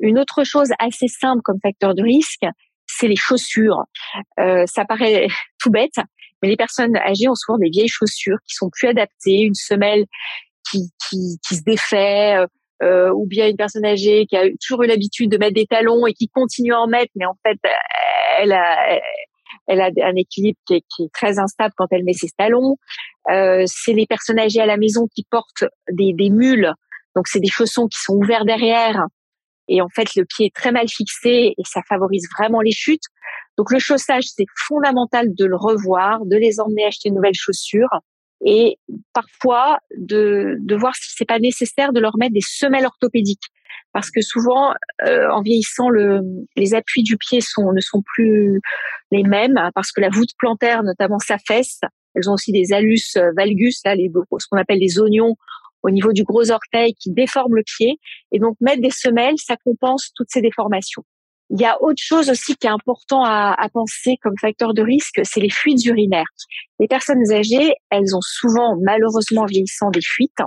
Une 0.00 0.18
autre 0.18 0.44
chose 0.44 0.70
assez 0.78 1.08
simple 1.08 1.42
comme 1.42 1.58
facteur 1.62 1.94
de 1.94 2.02
risque, 2.02 2.44
c'est 2.86 3.08
les 3.08 3.16
chaussures. 3.16 3.84
Euh, 4.40 4.64
ça 4.66 4.84
paraît 4.84 5.26
tout 5.60 5.70
bête, 5.70 5.96
mais 6.42 6.48
les 6.48 6.56
personnes 6.56 6.96
âgées 6.96 7.28
ont 7.28 7.34
souvent 7.34 7.58
des 7.58 7.70
vieilles 7.70 7.88
chaussures 7.88 8.38
qui 8.46 8.54
sont 8.54 8.70
plus 8.70 8.88
adaptées, 8.88 9.40
une 9.40 9.54
semelle 9.54 10.06
qui, 10.70 10.90
qui, 11.08 11.38
qui 11.46 11.56
se 11.56 11.62
défait, 11.62 12.46
euh, 12.82 12.86
euh, 12.86 13.10
ou 13.12 13.26
bien 13.26 13.48
une 13.48 13.56
personne 13.56 13.84
âgée 13.84 14.26
qui 14.26 14.36
a 14.36 14.44
toujours 14.60 14.82
eu 14.82 14.86
l'habitude 14.86 15.30
de 15.30 15.38
mettre 15.38 15.54
des 15.54 15.66
talons 15.66 16.06
et 16.06 16.12
qui 16.12 16.28
continue 16.28 16.72
à 16.72 16.80
en 16.80 16.86
mettre, 16.86 17.12
mais 17.16 17.26
en 17.26 17.36
fait, 17.46 17.58
elle 18.38 18.52
a, 18.52 19.00
elle 19.66 19.80
a 19.80 19.90
un 20.02 20.14
équilibre 20.16 20.58
qui 20.66 20.74
est, 20.74 21.12
très 21.12 21.38
instable 21.38 21.74
quand 21.76 21.86
elle 21.90 22.04
met 22.04 22.12
ses 22.12 22.28
talons. 22.36 22.76
Euh, 23.30 23.64
c'est 23.66 23.92
les 23.92 24.06
personnes 24.06 24.38
âgées 24.38 24.60
à 24.60 24.66
la 24.66 24.76
maison 24.76 25.08
qui 25.14 25.24
portent 25.30 25.64
des, 25.90 26.12
des 26.12 26.30
mules, 26.30 26.72
donc 27.14 27.28
c'est 27.28 27.40
des 27.40 27.48
chaussons 27.48 27.88
qui 27.88 27.98
sont 27.98 28.14
ouverts 28.14 28.44
derrière, 28.44 29.06
et 29.68 29.80
en 29.80 29.88
fait 29.88 30.14
le 30.14 30.24
pied 30.24 30.46
est 30.46 30.54
très 30.54 30.70
mal 30.70 30.88
fixé 30.88 31.54
et 31.56 31.62
ça 31.64 31.80
favorise 31.88 32.28
vraiment 32.38 32.60
les 32.60 32.72
chutes. 32.72 33.04
Donc 33.58 33.72
le 33.72 33.78
chaussage, 33.78 34.24
c'est 34.24 34.44
fondamental 34.54 35.34
de 35.34 35.44
le 35.44 35.56
revoir, 35.56 36.24
de 36.26 36.36
les 36.36 36.60
emmener 36.60 36.84
acheter 36.84 37.08
de 37.08 37.14
nouvelles 37.14 37.34
chaussures 37.34 37.88
et 38.44 38.78
parfois 39.12 39.78
de, 39.96 40.56
de 40.60 40.76
voir 40.76 40.94
si 40.94 41.12
c'est 41.16 41.24
pas 41.24 41.38
nécessaire 41.38 41.92
de 41.92 42.00
leur 42.00 42.16
mettre 42.18 42.34
des 42.34 42.40
semelles 42.40 42.86
orthopédiques. 42.86 43.48
Parce 43.92 44.10
que 44.10 44.20
souvent 44.20 44.74
euh, 45.06 45.28
en 45.30 45.40
vieillissant 45.40 45.88
le, 45.88 46.20
les 46.56 46.74
appuis 46.74 47.02
du 47.02 47.16
pied 47.16 47.40
sont 47.40 47.72
ne 47.72 47.80
sont 47.80 48.02
plus 48.02 48.60
les 49.10 49.22
mêmes 49.22 49.58
parce 49.74 49.90
que 49.90 50.02
la 50.02 50.10
voûte 50.10 50.30
plantaire 50.38 50.82
notamment 50.82 51.18
s'affaisse 51.18 51.80
elles 52.14 52.28
ont 52.28 52.34
aussi 52.34 52.52
des 52.52 52.72
allus 52.72 53.00
euh, 53.16 53.32
valgus 53.36 53.80
là 53.84 53.94
les 53.94 54.10
ce 54.38 54.46
qu'on 54.50 54.58
appelle 54.58 54.80
les 54.80 54.98
oignons 54.98 55.36
au 55.82 55.90
niveau 55.90 56.12
du 56.12 56.24
gros 56.24 56.50
orteil 56.50 56.94
qui 56.94 57.12
déforment 57.12 57.54
le 57.54 57.62
pied. 57.62 57.98
Et 58.32 58.38
donc 58.38 58.56
mettre 58.60 58.82
des 58.82 58.90
semelles 58.90 59.38
ça 59.38 59.56
compense 59.64 60.10
toutes 60.14 60.30
ces 60.30 60.42
déformations 60.42 61.04
il 61.50 61.60
y 61.60 61.64
a 61.64 61.80
autre 61.80 62.02
chose 62.02 62.28
aussi 62.28 62.56
qui 62.56 62.66
est 62.66 62.70
important 62.70 63.22
à, 63.24 63.68
penser 63.72 64.16
comme 64.22 64.36
facteur 64.40 64.74
de 64.74 64.82
risque, 64.82 65.20
c'est 65.22 65.40
les 65.40 65.50
fuites 65.50 65.84
urinaires. 65.84 66.26
Les 66.80 66.88
personnes 66.88 67.22
âgées, 67.32 67.72
elles 67.90 68.16
ont 68.16 68.20
souvent, 68.20 68.76
malheureusement 68.82 69.44
vieillissant, 69.44 69.90
des 69.90 70.02
fuites, 70.02 70.38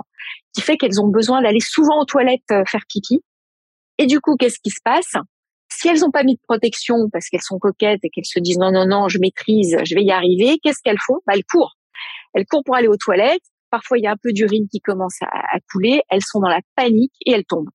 qui 0.54 0.60
fait 0.60 0.76
qu'elles 0.76 1.00
ont 1.00 1.08
besoin 1.08 1.42
d'aller 1.42 1.60
souvent 1.60 2.00
aux 2.00 2.04
toilettes 2.04 2.50
euh, 2.50 2.64
faire 2.66 2.82
pipi. 2.88 3.20
Et 3.98 4.06
du 4.06 4.20
coup, 4.20 4.36
qu'est-ce 4.36 4.58
qui 4.62 4.70
se 4.70 4.80
passe? 4.84 5.12
Si 5.72 5.88
elles 5.88 6.00
n'ont 6.00 6.10
pas 6.10 6.24
mis 6.24 6.34
de 6.34 6.40
protection 6.42 7.08
parce 7.12 7.28
qu'elles 7.28 7.42
sont 7.42 7.58
coquettes 7.58 8.00
et 8.02 8.10
qu'elles 8.10 8.26
se 8.26 8.40
disent 8.40 8.58
non, 8.58 8.72
non, 8.72 8.86
non, 8.86 9.08
je 9.08 9.18
maîtrise, 9.18 9.76
je 9.84 9.94
vais 9.94 10.02
y 10.02 10.10
arriver, 10.10 10.58
qu'est-ce 10.62 10.80
qu'elles 10.82 11.00
font? 11.06 11.18
Bah, 11.26 11.34
Elles 11.34 11.44
courent. 11.44 11.76
Elles 12.34 12.46
courent 12.46 12.64
pour 12.64 12.74
aller 12.74 12.88
aux 12.88 12.96
toilettes. 12.96 13.42
Parfois, 13.70 13.98
il 13.98 14.02
y 14.02 14.06
a 14.06 14.10
un 14.10 14.16
peu 14.20 14.32
d'urine 14.32 14.66
qui 14.68 14.80
commence 14.80 15.18
à 15.22 15.58
couler. 15.72 16.02
Elles 16.10 16.24
sont 16.24 16.40
dans 16.40 16.48
la 16.48 16.60
panique 16.74 17.14
et 17.24 17.32
elles 17.32 17.44
tombent. 17.44 17.70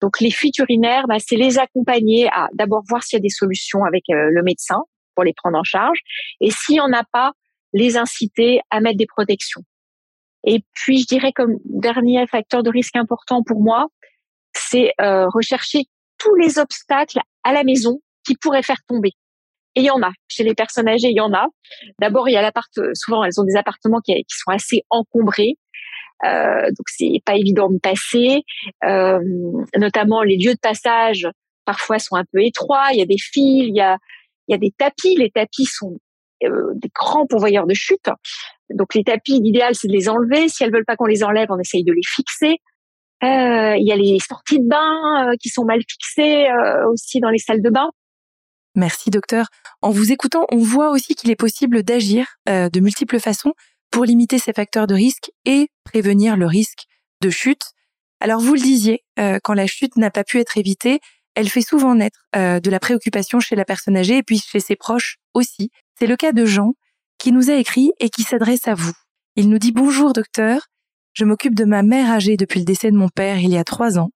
Donc 0.00 0.20
les 0.20 0.30
fuites 0.30 0.58
urinaires, 0.58 1.06
bah, 1.08 1.16
c'est 1.18 1.36
les 1.36 1.58
accompagner 1.58 2.28
à 2.32 2.48
d'abord 2.54 2.82
voir 2.88 3.02
s'il 3.02 3.16
y 3.16 3.20
a 3.20 3.22
des 3.22 3.28
solutions 3.28 3.84
avec 3.84 4.04
euh, 4.10 4.28
le 4.30 4.42
médecin 4.42 4.80
pour 5.14 5.24
les 5.24 5.32
prendre 5.32 5.58
en 5.58 5.64
charge, 5.64 5.98
et 6.40 6.50
s'il 6.50 6.74
n'y 6.74 6.80
en 6.80 6.92
a 6.92 7.04
pas, 7.12 7.32
les 7.72 7.96
inciter 7.96 8.60
à 8.70 8.80
mettre 8.80 8.98
des 8.98 9.06
protections. 9.06 9.62
Et 10.44 10.62
puis 10.74 10.98
je 10.98 11.06
dirais 11.06 11.32
comme 11.32 11.56
dernier 11.64 12.26
facteur 12.26 12.62
de 12.62 12.70
risque 12.70 12.96
important 12.96 13.42
pour 13.44 13.62
moi, 13.62 13.86
c'est 14.54 14.92
euh, 15.00 15.26
rechercher 15.28 15.84
tous 16.18 16.34
les 16.36 16.58
obstacles 16.58 17.20
à 17.42 17.52
la 17.52 17.64
maison 17.64 18.00
qui 18.26 18.36
pourraient 18.36 18.62
faire 18.62 18.82
tomber. 18.88 19.12
Et 19.76 19.80
il 19.80 19.86
y 19.86 19.90
en 19.90 20.02
a. 20.02 20.10
Chez 20.28 20.44
les 20.44 20.54
personnes 20.54 20.88
âgées, 20.88 21.08
il 21.08 21.16
y 21.16 21.20
en 21.20 21.32
a. 21.32 21.46
D'abord, 22.00 22.28
il 22.28 22.32
y 22.32 22.36
a 22.36 22.42
l'appart. 22.42 22.70
Souvent, 22.94 23.24
elles 23.24 23.40
ont 23.40 23.44
des 23.44 23.56
appartements 23.56 24.00
qui, 24.00 24.14
qui 24.14 24.36
sont 24.36 24.50
assez 24.50 24.82
encombrés. 24.90 25.56
Euh, 26.24 26.66
donc 26.66 26.86
c'est 26.86 27.20
pas 27.24 27.36
évident 27.36 27.70
de 27.70 27.78
passer. 27.78 28.42
Euh, 28.84 29.20
notamment 29.76 30.22
les 30.22 30.36
lieux 30.36 30.54
de 30.54 30.60
passage 30.60 31.28
parfois 31.64 31.98
sont 31.98 32.16
un 32.16 32.24
peu 32.32 32.42
étroits. 32.42 32.88
Il 32.92 32.98
y 32.98 33.02
a 33.02 33.06
des 33.06 33.18
fils, 33.18 33.64
il 33.68 33.76
y 33.76 33.80
a 33.80 33.98
il 34.48 34.52
y 34.52 34.54
a 34.54 34.58
des 34.58 34.72
tapis. 34.76 35.16
Les 35.16 35.30
tapis 35.30 35.64
sont 35.64 35.98
euh, 36.44 36.72
des 36.74 36.90
grands 36.94 37.26
pourvoyeurs 37.26 37.66
de 37.66 37.74
chute. 37.74 38.08
Donc 38.70 38.94
les 38.94 39.04
tapis, 39.04 39.40
l'idéal 39.40 39.74
c'est 39.74 39.88
de 39.88 39.92
les 39.92 40.08
enlever. 40.08 40.48
Si 40.48 40.62
elles 40.62 40.72
veulent 40.72 40.84
pas 40.84 40.96
qu'on 40.96 41.06
les 41.06 41.24
enlève, 41.24 41.48
on 41.50 41.58
essaye 41.58 41.84
de 41.84 41.92
les 41.92 42.02
fixer. 42.06 42.56
Il 43.22 43.86
y 43.86 43.92
a 43.92 43.96
les 43.96 44.18
sorties 44.18 44.60
de 44.60 44.68
bain 44.68 45.30
qui 45.40 45.48
sont 45.48 45.64
mal 45.64 45.80
fixées 45.88 46.46
aussi 46.90 47.20
dans 47.20 47.30
les 47.30 47.38
salles 47.38 47.62
de 47.62 47.70
bain. 47.70 47.88
Merci 48.74 49.08
docteur. 49.08 49.46
En 49.80 49.90
vous 49.90 50.12
écoutant, 50.12 50.46
on 50.52 50.58
voit 50.58 50.90
aussi 50.90 51.14
qu'il 51.14 51.30
est 51.30 51.36
possible 51.36 51.82
d'agir 51.82 52.36
de 52.46 52.80
multiples 52.80 53.18
façons 53.18 53.54
pour 53.94 54.04
limiter 54.04 54.40
ces 54.40 54.52
facteurs 54.52 54.88
de 54.88 54.94
risque 54.94 55.30
et 55.44 55.68
prévenir 55.84 56.36
le 56.36 56.46
risque 56.46 56.86
de 57.20 57.30
chute. 57.30 57.62
Alors 58.18 58.40
vous 58.40 58.54
le 58.54 58.60
disiez, 58.60 59.04
euh, 59.20 59.38
quand 59.44 59.54
la 59.54 59.68
chute 59.68 59.96
n'a 59.96 60.10
pas 60.10 60.24
pu 60.24 60.40
être 60.40 60.58
évitée, 60.58 60.98
elle 61.36 61.48
fait 61.48 61.60
souvent 61.60 61.94
naître 61.94 62.26
euh, 62.34 62.58
de 62.58 62.70
la 62.70 62.80
préoccupation 62.80 63.38
chez 63.38 63.54
la 63.54 63.64
personne 63.64 63.96
âgée 63.96 64.16
et 64.16 64.22
puis 64.24 64.40
chez 64.44 64.58
ses 64.58 64.74
proches 64.74 65.18
aussi. 65.32 65.70
C'est 65.96 66.08
le 66.08 66.16
cas 66.16 66.32
de 66.32 66.44
Jean 66.44 66.72
qui 67.18 67.30
nous 67.30 67.50
a 67.50 67.54
écrit 67.54 67.92
et 68.00 68.10
qui 68.10 68.24
s'adresse 68.24 68.66
à 68.66 68.74
vous. 68.74 68.94
Il 69.36 69.48
nous 69.48 69.60
dit 69.60 69.70
bonjour 69.70 70.12
docteur, 70.12 70.66
je 71.12 71.24
m'occupe 71.24 71.54
de 71.54 71.64
ma 71.64 71.84
mère 71.84 72.10
âgée 72.10 72.36
depuis 72.36 72.58
le 72.58 72.64
décès 72.64 72.90
de 72.90 72.96
mon 72.96 73.08
père 73.08 73.38
il 73.38 73.50
y 73.50 73.58
a 73.58 73.62
trois 73.62 73.96
ans. 73.96 74.10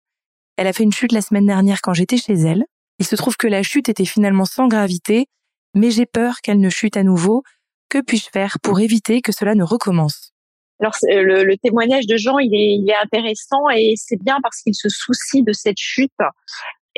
Elle 0.55 0.67
a 0.67 0.73
fait 0.73 0.83
une 0.83 0.93
chute 0.93 1.11
la 1.11 1.21
semaine 1.21 1.47
dernière 1.47 1.81
quand 1.81 1.93
j'étais 1.93 2.15
chez 2.15 2.35
elle. 2.35 2.63
Il 2.99 3.05
se 3.05 3.17
trouve 3.17 3.35
que 3.35 3.47
la 3.47 3.61
chute 3.61 3.89
était 3.89 4.05
finalement 4.05 4.45
sans 4.45 4.69
gravité, 4.69 5.27
mais 5.73 5.91
j'ai 5.91 6.05
peur 6.05 6.37
qu'elle 6.41 6.61
ne 6.61 6.69
chute 6.69 6.95
à 6.95 7.03
nouveau 7.03 7.43
que 7.89 8.01
puis-je 8.01 8.29
faire 8.31 8.57
pour 8.61 8.79
éviter 8.79 9.21
que 9.21 9.31
cela 9.31 9.55
ne 9.55 9.63
recommence? 9.63 10.31
Alors 10.79 10.93
le, 11.03 11.55
témoignage 11.57 12.05
de 12.05 12.17
Jean, 12.17 12.37
il 12.39 12.53
est, 12.53 12.75
il 12.75 12.89
est 12.89 12.95
intéressant 13.01 13.69
et 13.73 13.93
c'est 13.95 14.21
bien 14.21 14.37
parce 14.43 14.61
qu'il 14.61 14.75
se 14.75 14.89
soucie 14.89 15.41
de 15.43 15.53
cette 15.53 15.77
chute. 15.77 16.11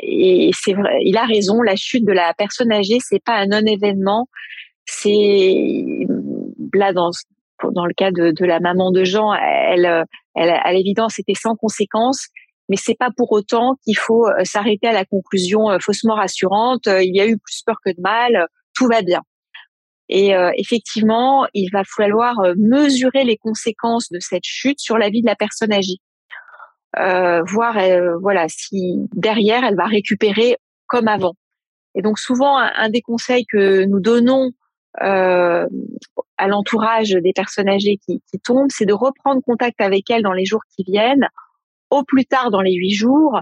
Et 0.00 0.50
c'est 0.52 0.74
vrai, 0.74 0.98
il 1.04 1.16
a 1.16 1.24
raison. 1.24 1.62
La 1.62 1.76
chute 1.76 2.04
de 2.04 2.12
la 2.12 2.34
personne 2.34 2.72
âgée, 2.72 2.98
c'est 3.00 3.22
pas 3.22 3.34
un 3.34 3.46
non-événement. 3.46 4.28
C'est 4.86 6.06
là 6.74 6.92
dans 6.92 7.10
dans 7.72 7.86
le 7.86 7.94
cas 7.94 8.12
de, 8.12 8.30
de 8.30 8.44
la 8.44 8.60
maman 8.60 8.92
de 8.92 9.02
Jean, 9.02 9.34
elle, 9.34 10.04
elle 10.36 10.50
à 10.50 10.72
l'évidence, 10.72 11.14
c'était 11.16 11.34
sans 11.34 11.56
conséquence. 11.56 12.28
Mais 12.68 12.76
c'est 12.76 12.94
pas 12.94 13.10
pour 13.16 13.32
autant 13.32 13.76
qu'il 13.82 13.96
faut 13.96 14.26
euh, 14.26 14.44
s'arrêter 14.44 14.86
à 14.88 14.92
la 14.92 15.04
conclusion 15.04 15.70
euh, 15.70 15.78
faussement 15.80 16.14
rassurante. 16.14 16.86
Il 16.86 17.16
y 17.16 17.20
a 17.20 17.26
eu 17.26 17.38
plus 17.38 17.62
peur 17.64 17.76
que 17.84 17.90
de 17.90 18.00
mal. 18.00 18.46
Tout 18.74 18.86
va 18.86 19.00
bien. 19.02 19.22
Et 20.08 20.34
euh, 20.34 20.50
effectivement, 20.56 21.46
il 21.52 21.68
va 21.70 21.82
falloir 21.84 22.38
euh, 22.40 22.54
mesurer 22.56 23.24
les 23.24 23.36
conséquences 23.36 24.10
de 24.10 24.18
cette 24.20 24.44
chute 24.44 24.80
sur 24.80 24.96
la 24.96 25.10
vie 25.10 25.20
de 25.20 25.26
la 25.26 25.36
personne 25.36 25.72
âgée. 25.72 25.98
Euh, 26.98 27.42
voir 27.46 27.76
voilà 28.22 28.46
si 28.48 28.96
derrière 29.12 29.62
elle 29.62 29.76
va 29.76 29.84
récupérer 29.84 30.56
comme 30.86 31.06
avant. 31.06 31.34
Et 31.94 32.00
donc 32.00 32.18
souvent 32.18 32.56
un, 32.56 32.88
des 32.88 33.02
conseils 33.02 33.44
que 33.44 33.84
nous 33.84 34.00
donnons 34.00 34.52
à 34.94 35.66
l'entourage 36.48 37.10
des 37.10 37.32
personnes 37.34 37.68
âgées 37.68 37.98
qui, 38.04 38.22
qui 38.30 38.40
tombent, 38.40 38.70
c'est 38.70 38.86
de 38.86 38.94
reprendre 38.94 39.42
contact 39.44 39.80
avec 39.82 40.08
elles 40.10 40.22
dans 40.22 40.32
les 40.32 40.46
jours 40.46 40.62
qui 40.74 40.82
viennent, 40.82 41.28
au 41.90 42.02
plus 42.04 42.24
tard 42.24 42.50
dans 42.50 42.62
les 42.62 42.72
huit 42.72 42.94
jours, 42.94 43.38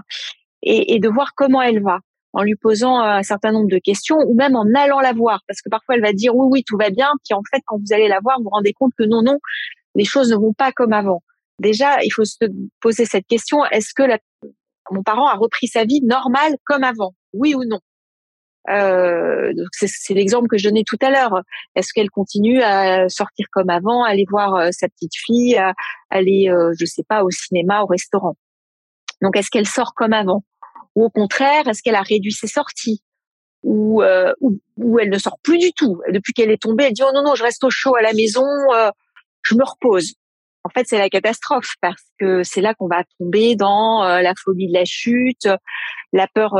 et, 0.61 0.93
et 0.93 0.99
de 0.99 1.07
voir 1.07 1.31
comment 1.35 1.61
elle 1.61 1.81
va 1.81 1.99
en 2.37 2.43
lui 2.43 2.55
posant 2.55 2.99
un 2.99 3.23
certain 3.23 3.51
nombre 3.51 3.67
de 3.67 3.79
questions 3.79 4.17
ou 4.27 4.35
même 4.35 4.55
en 4.55 4.65
allant 4.75 4.99
la 4.99 5.11
voir. 5.11 5.41
Parce 5.47 5.59
que 5.61 5.69
parfois 5.69 5.95
elle 5.95 6.03
va 6.03 6.13
dire 6.13 6.35
oui 6.35 6.47
oui 6.51 6.63
tout 6.63 6.77
va 6.77 6.91
bien. 6.91 7.09
Puis 7.25 7.33
en 7.33 7.41
fait 7.51 7.61
quand 7.65 7.77
vous 7.77 7.93
allez 7.93 8.07
la 8.07 8.19
voir 8.21 8.37
vous 8.37 8.43
vous 8.43 8.51
rendez 8.51 8.73
compte 8.73 8.93
que 8.97 9.03
non 9.03 9.23
non 9.23 9.39
les 9.95 10.05
choses 10.05 10.29
ne 10.31 10.37
vont 10.37 10.53
pas 10.53 10.71
comme 10.71 10.93
avant. 10.93 11.23
Déjà, 11.59 12.03
il 12.03 12.11
faut 12.11 12.23
se 12.23 12.37
poser 12.81 13.05
cette 13.05 13.25
question. 13.25 13.65
Est-ce 13.65 13.93
que 13.95 14.03
mon 14.91 15.01
parent 15.01 15.27
a 15.27 15.33
repris 15.33 15.67
sa 15.67 15.85
vie 15.85 16.01
normale 16.03 16.53
comme 16.65 16.83
avant? 16.83 17.13
Oui 17.33 17.55
ou 17.55 17.63
non? 17.65 17.79
Euh, 18.69 19.53
c'est 19.71 20.13
l'exemple 20.13 20.47
que 20.49 20.57
je 20.57 20.67
donnais 20.67 20.83
tout 20.85 20.97
à 21.01 21.09
l'heure. 21.09 21.41
Est-ce 21.75 21.93
qu'elle 21.93 22.09
continue 22.09 22.61
à 22.61 23.09
sortir 23.09 23.47
comme 23.51 23.69
avant, 23.69 24.03
aller 24.03 24.25
voir 24.29 24.55
euh, 24.55 24.69
sa 24.71 24.87
petite 24.89 25.15
fille, 25.15 25.59
aller, 26.09 26.49
euh, 26.49 26.73
je 26.77 26.85
sais 26.85 27.03
pas, 27.07 27.23
au 27.23 27.31
cinéma, 27.31 27.81
au 27.81 27.85
restaurant? 27.85 28.35
Donc, 29.21 29.35
est-ce 29.35 29.49
qu'elle 29.49 29.67
sort 29.67 29.93
comme 29.95 30.13
avant? 30.13 30.43
Ou 30.95 31.05
au 31.05 31.09
contraire, 31.09 31.67
est-ce 31.67 31.81
qu'elle 31.81 31.95
a 31.95 32.01
réduit 32.01 32.31
ses 32.31 32.47
sorties? 32.47 33.03
Ou, 33.63 34.01
euh, 34.01 34.33
ou, 34.39 34.99
elle 34.99 35.09
ne 35.09 35.17
sort 35.17 35.37
plus 35.43 35.57
du 35.57 35.73
tout 35.73 36.01
Depuis 36.09 36.31
qu'elle 36.33 36.51
est 36.51 36.61
tombée, 36.61 36.85
elle 36.85 36.93
dit 36.93 37.03
oh 37.03 37.11
non 37.13 37.23
non, 37.23 37.35
je 37.35 37.43
reste 37.43 37.63
au 37.63 37.69
chaud 37.69 37.95
à 37.95 38.01
la 38.01 38.13
maison, 38.13 38.45
euh, 38.73 38.91
je 39.43 39.55
me 39.55 39.63
repose. 39.63 40.13
En 40.63 40.69
fait, 40.69 40.85
c'est 40.87 40.97
la 40.97 41.09
catastrophe 41.09 41.75
parce 41.81 42.03
que 42.19 42.43
c'est 42.43 42.61
là 42.61 42.73
qu'on 42.73 42.87
va 42.87 43.03
tomber 43.19 43.55
dans 43.55 44.03
euh, 44.03 44.21
la 44.21 44.33
phobie 44.43 44.67
de 44.67 44.73
la 44.73 44.85
chute, 44.85 45.47
la 46.13 46.27
peur, 46.27 46.51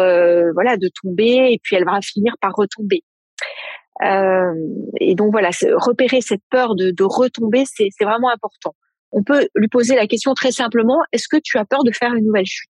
voilà, 0.53 0.77
de 0.77 0.89
tomber, 1.01 1.51
et 1.51 1.59
puis 1.61 1.75
elle 1.75 1.85
va 1.85 1.99
finir 2.01 2.33
par 2.41 2.53
retomber. 2.55 3.03
Euh, 4.03 4.53
et 4.99 5.15
donc 5.15 5.31
voilà, 5.31 5.49
repérer 5.75 6.21
cette 6.21 6.43
peur 6.49 6.75
de, 6.75 6.91
de 6.91 7.03
retomber, 7.03 7.63
c'est 7.65 7.89
vraiment 8.01 8.29
important. 8.29 8.75
On 9.11 9.23
peut 9.23 9.47
lui 9.55 9.67
poser 9.67 9.95
la 9.95 10.07
question 10.07 10.33
très 10.33 10.51
simplement 10.51 10.99
est-ce 11.11 11.27
que 11.27 11.37
tu 11.41 11.57
as 11.57 11.65
peur 11.65 11.83
de 11.83 11.91
faire 11.91 12.13
une 12.13 12.25
nouvelle 12.25 12.45
chute? 12.45 12.69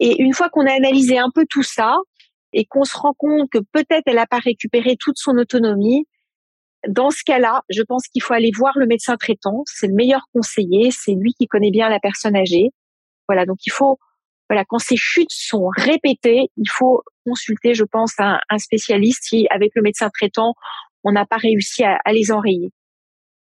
Et 0.00 0.22
une 0.22 0.34
fois 0.34 0.48
qu'on 0.48 0.66
a 0.66 0.72
analysé 0.72 1.18
un 1.18 1.30
peu 1.34 1.46
tout 1.48 1.62
ça 1.62 1.96
et 2.52 2.64
qu'on 2.64 2.84
se 2.84 2.96
rend 2.96 3.14
compte 3.14 3.50
que 3.50 3.58
peut-être 3.72 4.04
elle 4.06 4.16
n'a 4.16 4.26
pas 4.26 4.38
récupéré 4.38 4.96
toute 4.98 5.18
son 5.18 5.36
autonomie, 5.38 6.06
dans 6.88 7.10
ce 7.10 7.22
cas-là, 7.24 7.62
je 7.70 7.82
pense 7.82 8.06
qu'il 8.08 8.22
faut 8.22 8.34
aller 8.34 8.50
voir 8.54 8.76
le 8.76 8.86
médecin 8.86 9.16
traitant. 9.16 9.62
C'est 9.66 9.86
le 9.86 9.94
meilleur 9.94 10.22
conseiller. 10.32 10.90
C'est 10.90 11.14
lui 11.14 11.32
qui 11.34 11.46
connaît 11.46 11.70
bien 11.70 11.88
la 11.88 12.00
personne 12.00 12.36
âgée. 12.36 12.70
Voilà. 13.28 13.46
Donc 13.46 13.58
il 13.66 13.72
faut, 13.72 13.98
voilà, 14.48 14.64
quand 14.64 14.78
ces 14.78 14.96
chutes 14.96 15.32
sont 15.32 15.68
répétées, 15.76 16.50
il 16.56 16.70
faut 16.70 17.02
consulter, 17.24 17.74
je 17.74 17.84
pense, 17.84 18.12
un, 18.18 18.38
spécialiste 18.58 19.24
si, 19.24 19.46
avec 19.50 19.72
le 19.74 19.82
médecin 19.82 20.10
traitant, 20.10 20.54
on 21.04 21.12
n'a 21.12 21.26
pas 21.26 21.36
réussi 21.36 21.84
à, 21.84 21.98
les 22.12 22.30
enrayer. 22.30 22.70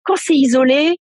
Quand 0.03 0.15
c'est 0.15 0.35
isolé, 0.35 0.97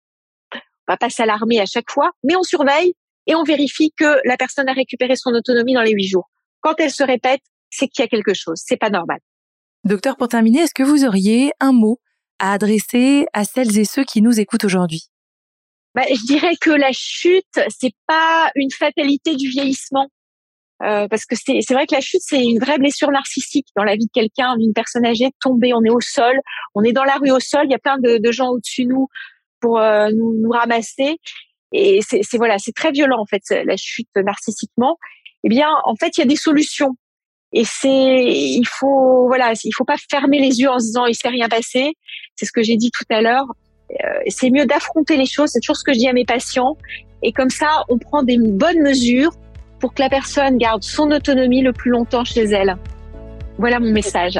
on 0.53 0.93
va 0.93 0.97
pas 0.97 1.09
s'alarmer 1.09 1.59
à 1.59 1.65
chaque 1.65 1.89
fois, 1.89 2.11
mais 2.23 2.35
on 2.35 2.43
surveille 2.43 2.93
et 3.27 3.35
on 3.35 3.43
vérifie 3.43 3.91
que 3.95 4.19
la 4.25 4.37
personne 4.37 4.67
a 4.69 4.73
récupéré 4.73 5.15
son 5.15 5.31
autonomie 5.31 5.73
dans 5.73 5.81
les 5.81 5.91
huit 5.91 6.07
jours. 6.07 6.29
Quand 6.61 6.75
elle 6.79 6.91
se 6.91 7.03
répète, 7.03 7.41
c'est 7.69 7.87
qu'il 7.87 8.03
y 8.03 8.05
a 8.05 8.07
quelque 8.07 8.33
chose. 8.33 8.61
C'est 8.65 8.77
pas 8.77 8.89
normal. 8.89 9.19
Docteur, 9.83 10.17
pour 10.17 10.27
terminer, 10.27 10.61
est-ce 10.61 10.73
que 10.73 10.83
vous 10.83 11.05
auriez 11.05 11.51
un 11.59 11.71
mot 11.71 11.99
à 12.39 12.53
adresser 12.53 13.25
à 13.33 13.43
celles 13.43 13.77
et 13.77 13.85
ceux 13.85 14.03
qui 14.03 14.21
nous 14.21 14.39
écoutent 14.39 14.63
aujourd'hui? 14.63 15.03
Bah, 15.93 16.03
Je 16.09 16.25
dirais 16.25 16.55
que 16.59 16.71
la 16.71 16.91
chute, 16.91 17.59
c'est 17.69 17.93
pas 18.07 18.51
une 18.55 18.71
fatalité 18.71 19.35
du 19.35 19.49
vieillissement. 19.49 20.09
Euh, 20.83 21.07
parce 21.07 21.25
que 21.25 21.35
c'est 21.35 21.73
vrai 21.73 21.87
que 21.87 21.95
la 21.95 22.01
chute, 22.01 22.21
c'est 22.23 22.43
une 22.43 22.59
vraie 22.59 22.77
blessure 22.77 23.09
narcissique 23.09 23.67
dans 23.75 23.83
la 23.83 23.95
vie 23.95 24.05
de 24.05 24.11
quelqu'un, 24.13 24.55
d'une 24.57 24.73
personne 24.73 25.05
âgée, 25.07 25.29
tombée, 25.41 25.73
on 25.73 25.83
est 25.83 25.89
au 25.89 26.01
sol, 26.01 26.39
on 26.75 26.83
est 26.83 26.91
dans 26.91 27.03
la 27.03 27.15
rue 27.15 27.31
au 27.31 27.39
sol, 27.39 27.61
il 27.65 27.71
y 27.71 27.75
a 27.75 27.79
plein 27.79 27.97
de, 27.97 28.19
de 28.19 28.31
gens 28.31 28.49
au-dessus 28.49 28.83
de 28.83 28.89
nous 28.89 29.07
pour 29.59 29.79
euh, 29.79 30.09
nous, 30.15 30.35
nous, 30.39 30.51
ramasser. 30.51 31.17
Et 31.73 31.99
c'est 32.01 32.37
voilà, 32.37 32.57
c'est 32.59 32.73
très 32.73 32.91
violent 32.91 33.19
en 33.19 33.25
fait, 33.25 33.43
la 33.65 33.75
chute 33.77 34.09
narcissiquement. 34.15 34.97
Eh 35.43 35.49
bien, 35.49 35.69
en 35.85 35.95
fait, 35.95 36.17
il 36.17 36.21
y 36.21 36.23
a 36.23 36.27
des 36.27 36.35
solutions. 36.35 36.95
Et 37.53 37.63
c'est, 37.63 37.89
il 37.89 38.65
faut, 38.67 39.27
voilà, 39.27 39.53
il 39.63 39.71
faut 39.73 39.85
pas 39.85 39.95
fermer 40.09 40.39
les 40.39 40.59
yeux 40.59 40.69
en 40.69 40.79
se 40.79 40.85
disant 40.85 41.05
il 41.05 41.15
s'est 41.15 41.29
rien 41.29 41.47
passé. 41.47 41.93
C'est 42.35 42.45
ce 42.45 42.51
que 42.51 42.61
j'ai 42.61 42.75
dit 42.75 42.91
tout 42.91 43.05
à 43.09 43.21
l'heure. 43.21 43.45
Euh, 43.91 44.19
c'est 44.27 44.49
mieux 44.49 44.65
d'affronter 44.65 45.15
les 45.15 45.25
choses. 45.25 45.51
C'est 45.51 45.61
toujours 45.61 45.77
ce 45.77 45.83
que 45.83 45.93
je 45.93 45.99
dis 45.99 46.09
à 46.09 46.13
mes 46.13 46.25
patients. 46.25 46.75
Et 47.23 47.31
comme 47.31 47.49
ça, 47.49 47.83
on 47.89 47.97
prend 47.97 48.23
des 48.23 48.37
bonnes 48.37 48.81
mesures 48.81 49.31
pour 49.79 49.93
que 49.93 50.01
la 50.01 50.09
personne 50.09 50.57
garde 50.57 50.83
son 50.83 51.11
autonomie 51.11 51.61
le 51.61 51.71
plus 51.71 51.91
longtemps 51.91 52.25
chez 52.25 52.43
elle. 52.43 52.77
Voilà 53.57 53.79
mon 53.79 53.91
message. 53.91 54.39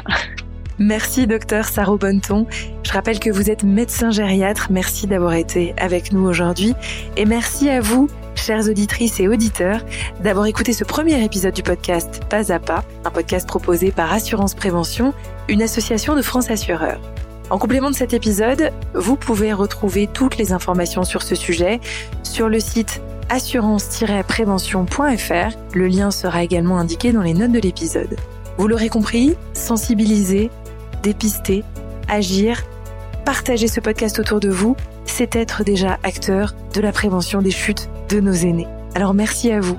Merci 0.80 1.26
docteur 1.26 1.66
Saro 1.66 1.98
Bonneton. 1.98 2.46
Je 2.88 2.94
rappelle 2.94 3.20
que 3.20 3.30
vous 3.30 3.50
êtes 3.50 3.64
médecin 3.64 4.12
gériatre. 4.12 4.68
Merci 4.72 5.08
d'avoir 5.08 5.34
été 5.34 5.74
avec 5.76 6.14
nous 6.14 6.26
aujourd'hui. 6.26 6.74
Et 7.18 7.26
merci 7.26 7.68
à 7.68 7.82
vous 7.82 8.08
chères 8.34 8.70
auditrices 8.70 9.20
et 9.20 9.28
auditeurs, 9.28 9.82
d'avoir 10.24 10.46
écouté 10.46 10.72
ce 10.72 10.86
premier 10.86 11.22
épisode 11.22 11.54
du 11.54 11.64
podcast 11.64 12.22
Pas 12.30 12.54
à 12.54 12.60
Pas, 12.60 12.86
un 13.04 13.12
podcast 13.12 13.46
proposé 13.46 13.92
par 13.92 14.14
Assurance 14.14 14.56
Prévention, 14.56 15.14
une 15.50 15.62
association 15.62 16.16
de 16.16 16.22
France 16.22 16.50
Assureurs. 16.50 17.02
En 17.50 17.58
complément 17.58 17.92
de 17.92 17.96
cet 17.96 18.14
épisode, 18.14 18.72
vous 18.94 19.18
pouvez 19.18 19.52
retrouver 19.52 20.08
toutes 20.08 20.38
les 20.38 20.54
informations 20.54 21.04
sur 21.04 21.24
ce 21.24 21.36
sujet 21.36 21.82
sur 22.24 22.48
le 22.48 22.62
site 22.62 23.02
assurance-prévention.fr. 23.28 25.58
Le 25.74 25.88
lien 25.88 26.10
sera 26.10 26.42
également 26.42 26.80
indiqué 26.80 27.12
dans 27.12 27.24
les 27.24 27.34
notes 27.34 27.52
de 27.52 27.60
l'épisode. 27.60 28.16
Vous 28.58 28.70
l'aurez 28.70 28.88
compris, 28.88 29.36
sensibiliser, 29.52 30.50
dépister, 31.04 31.66
agir, 32.08 32.64
partager 33.28 33.68
ce 33.68 33.82
podcast 33.82 34.20
autour 34.20 34.40
de 34.40 34.48
vous, 34.48 34.78
c'est 35.04 35.36
être 35.36 35.66
déjà 35.66 36.00
acteur 36.04 36.56
de 36.74 36.80
la 36.80 36.94
prévention 36.94 37.42
des 37.42 37.52
chutes 37.52 37.90
de 38.08 38.22
nos 38.22 38.32
aînés. 38.32 38.68
Alors 38.96 39.14
merci 39.14 39.52
à 39.52 39.60
vous 39.60 39.78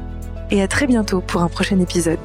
et 0.51 0.61
à 0.61 0.69
très 0.69 0.87
bientôt 0.87 1.23
pour 1.23 1.41
un 1.41 1.49
prochain 1.49 1.81
épisode. 1.81 2.19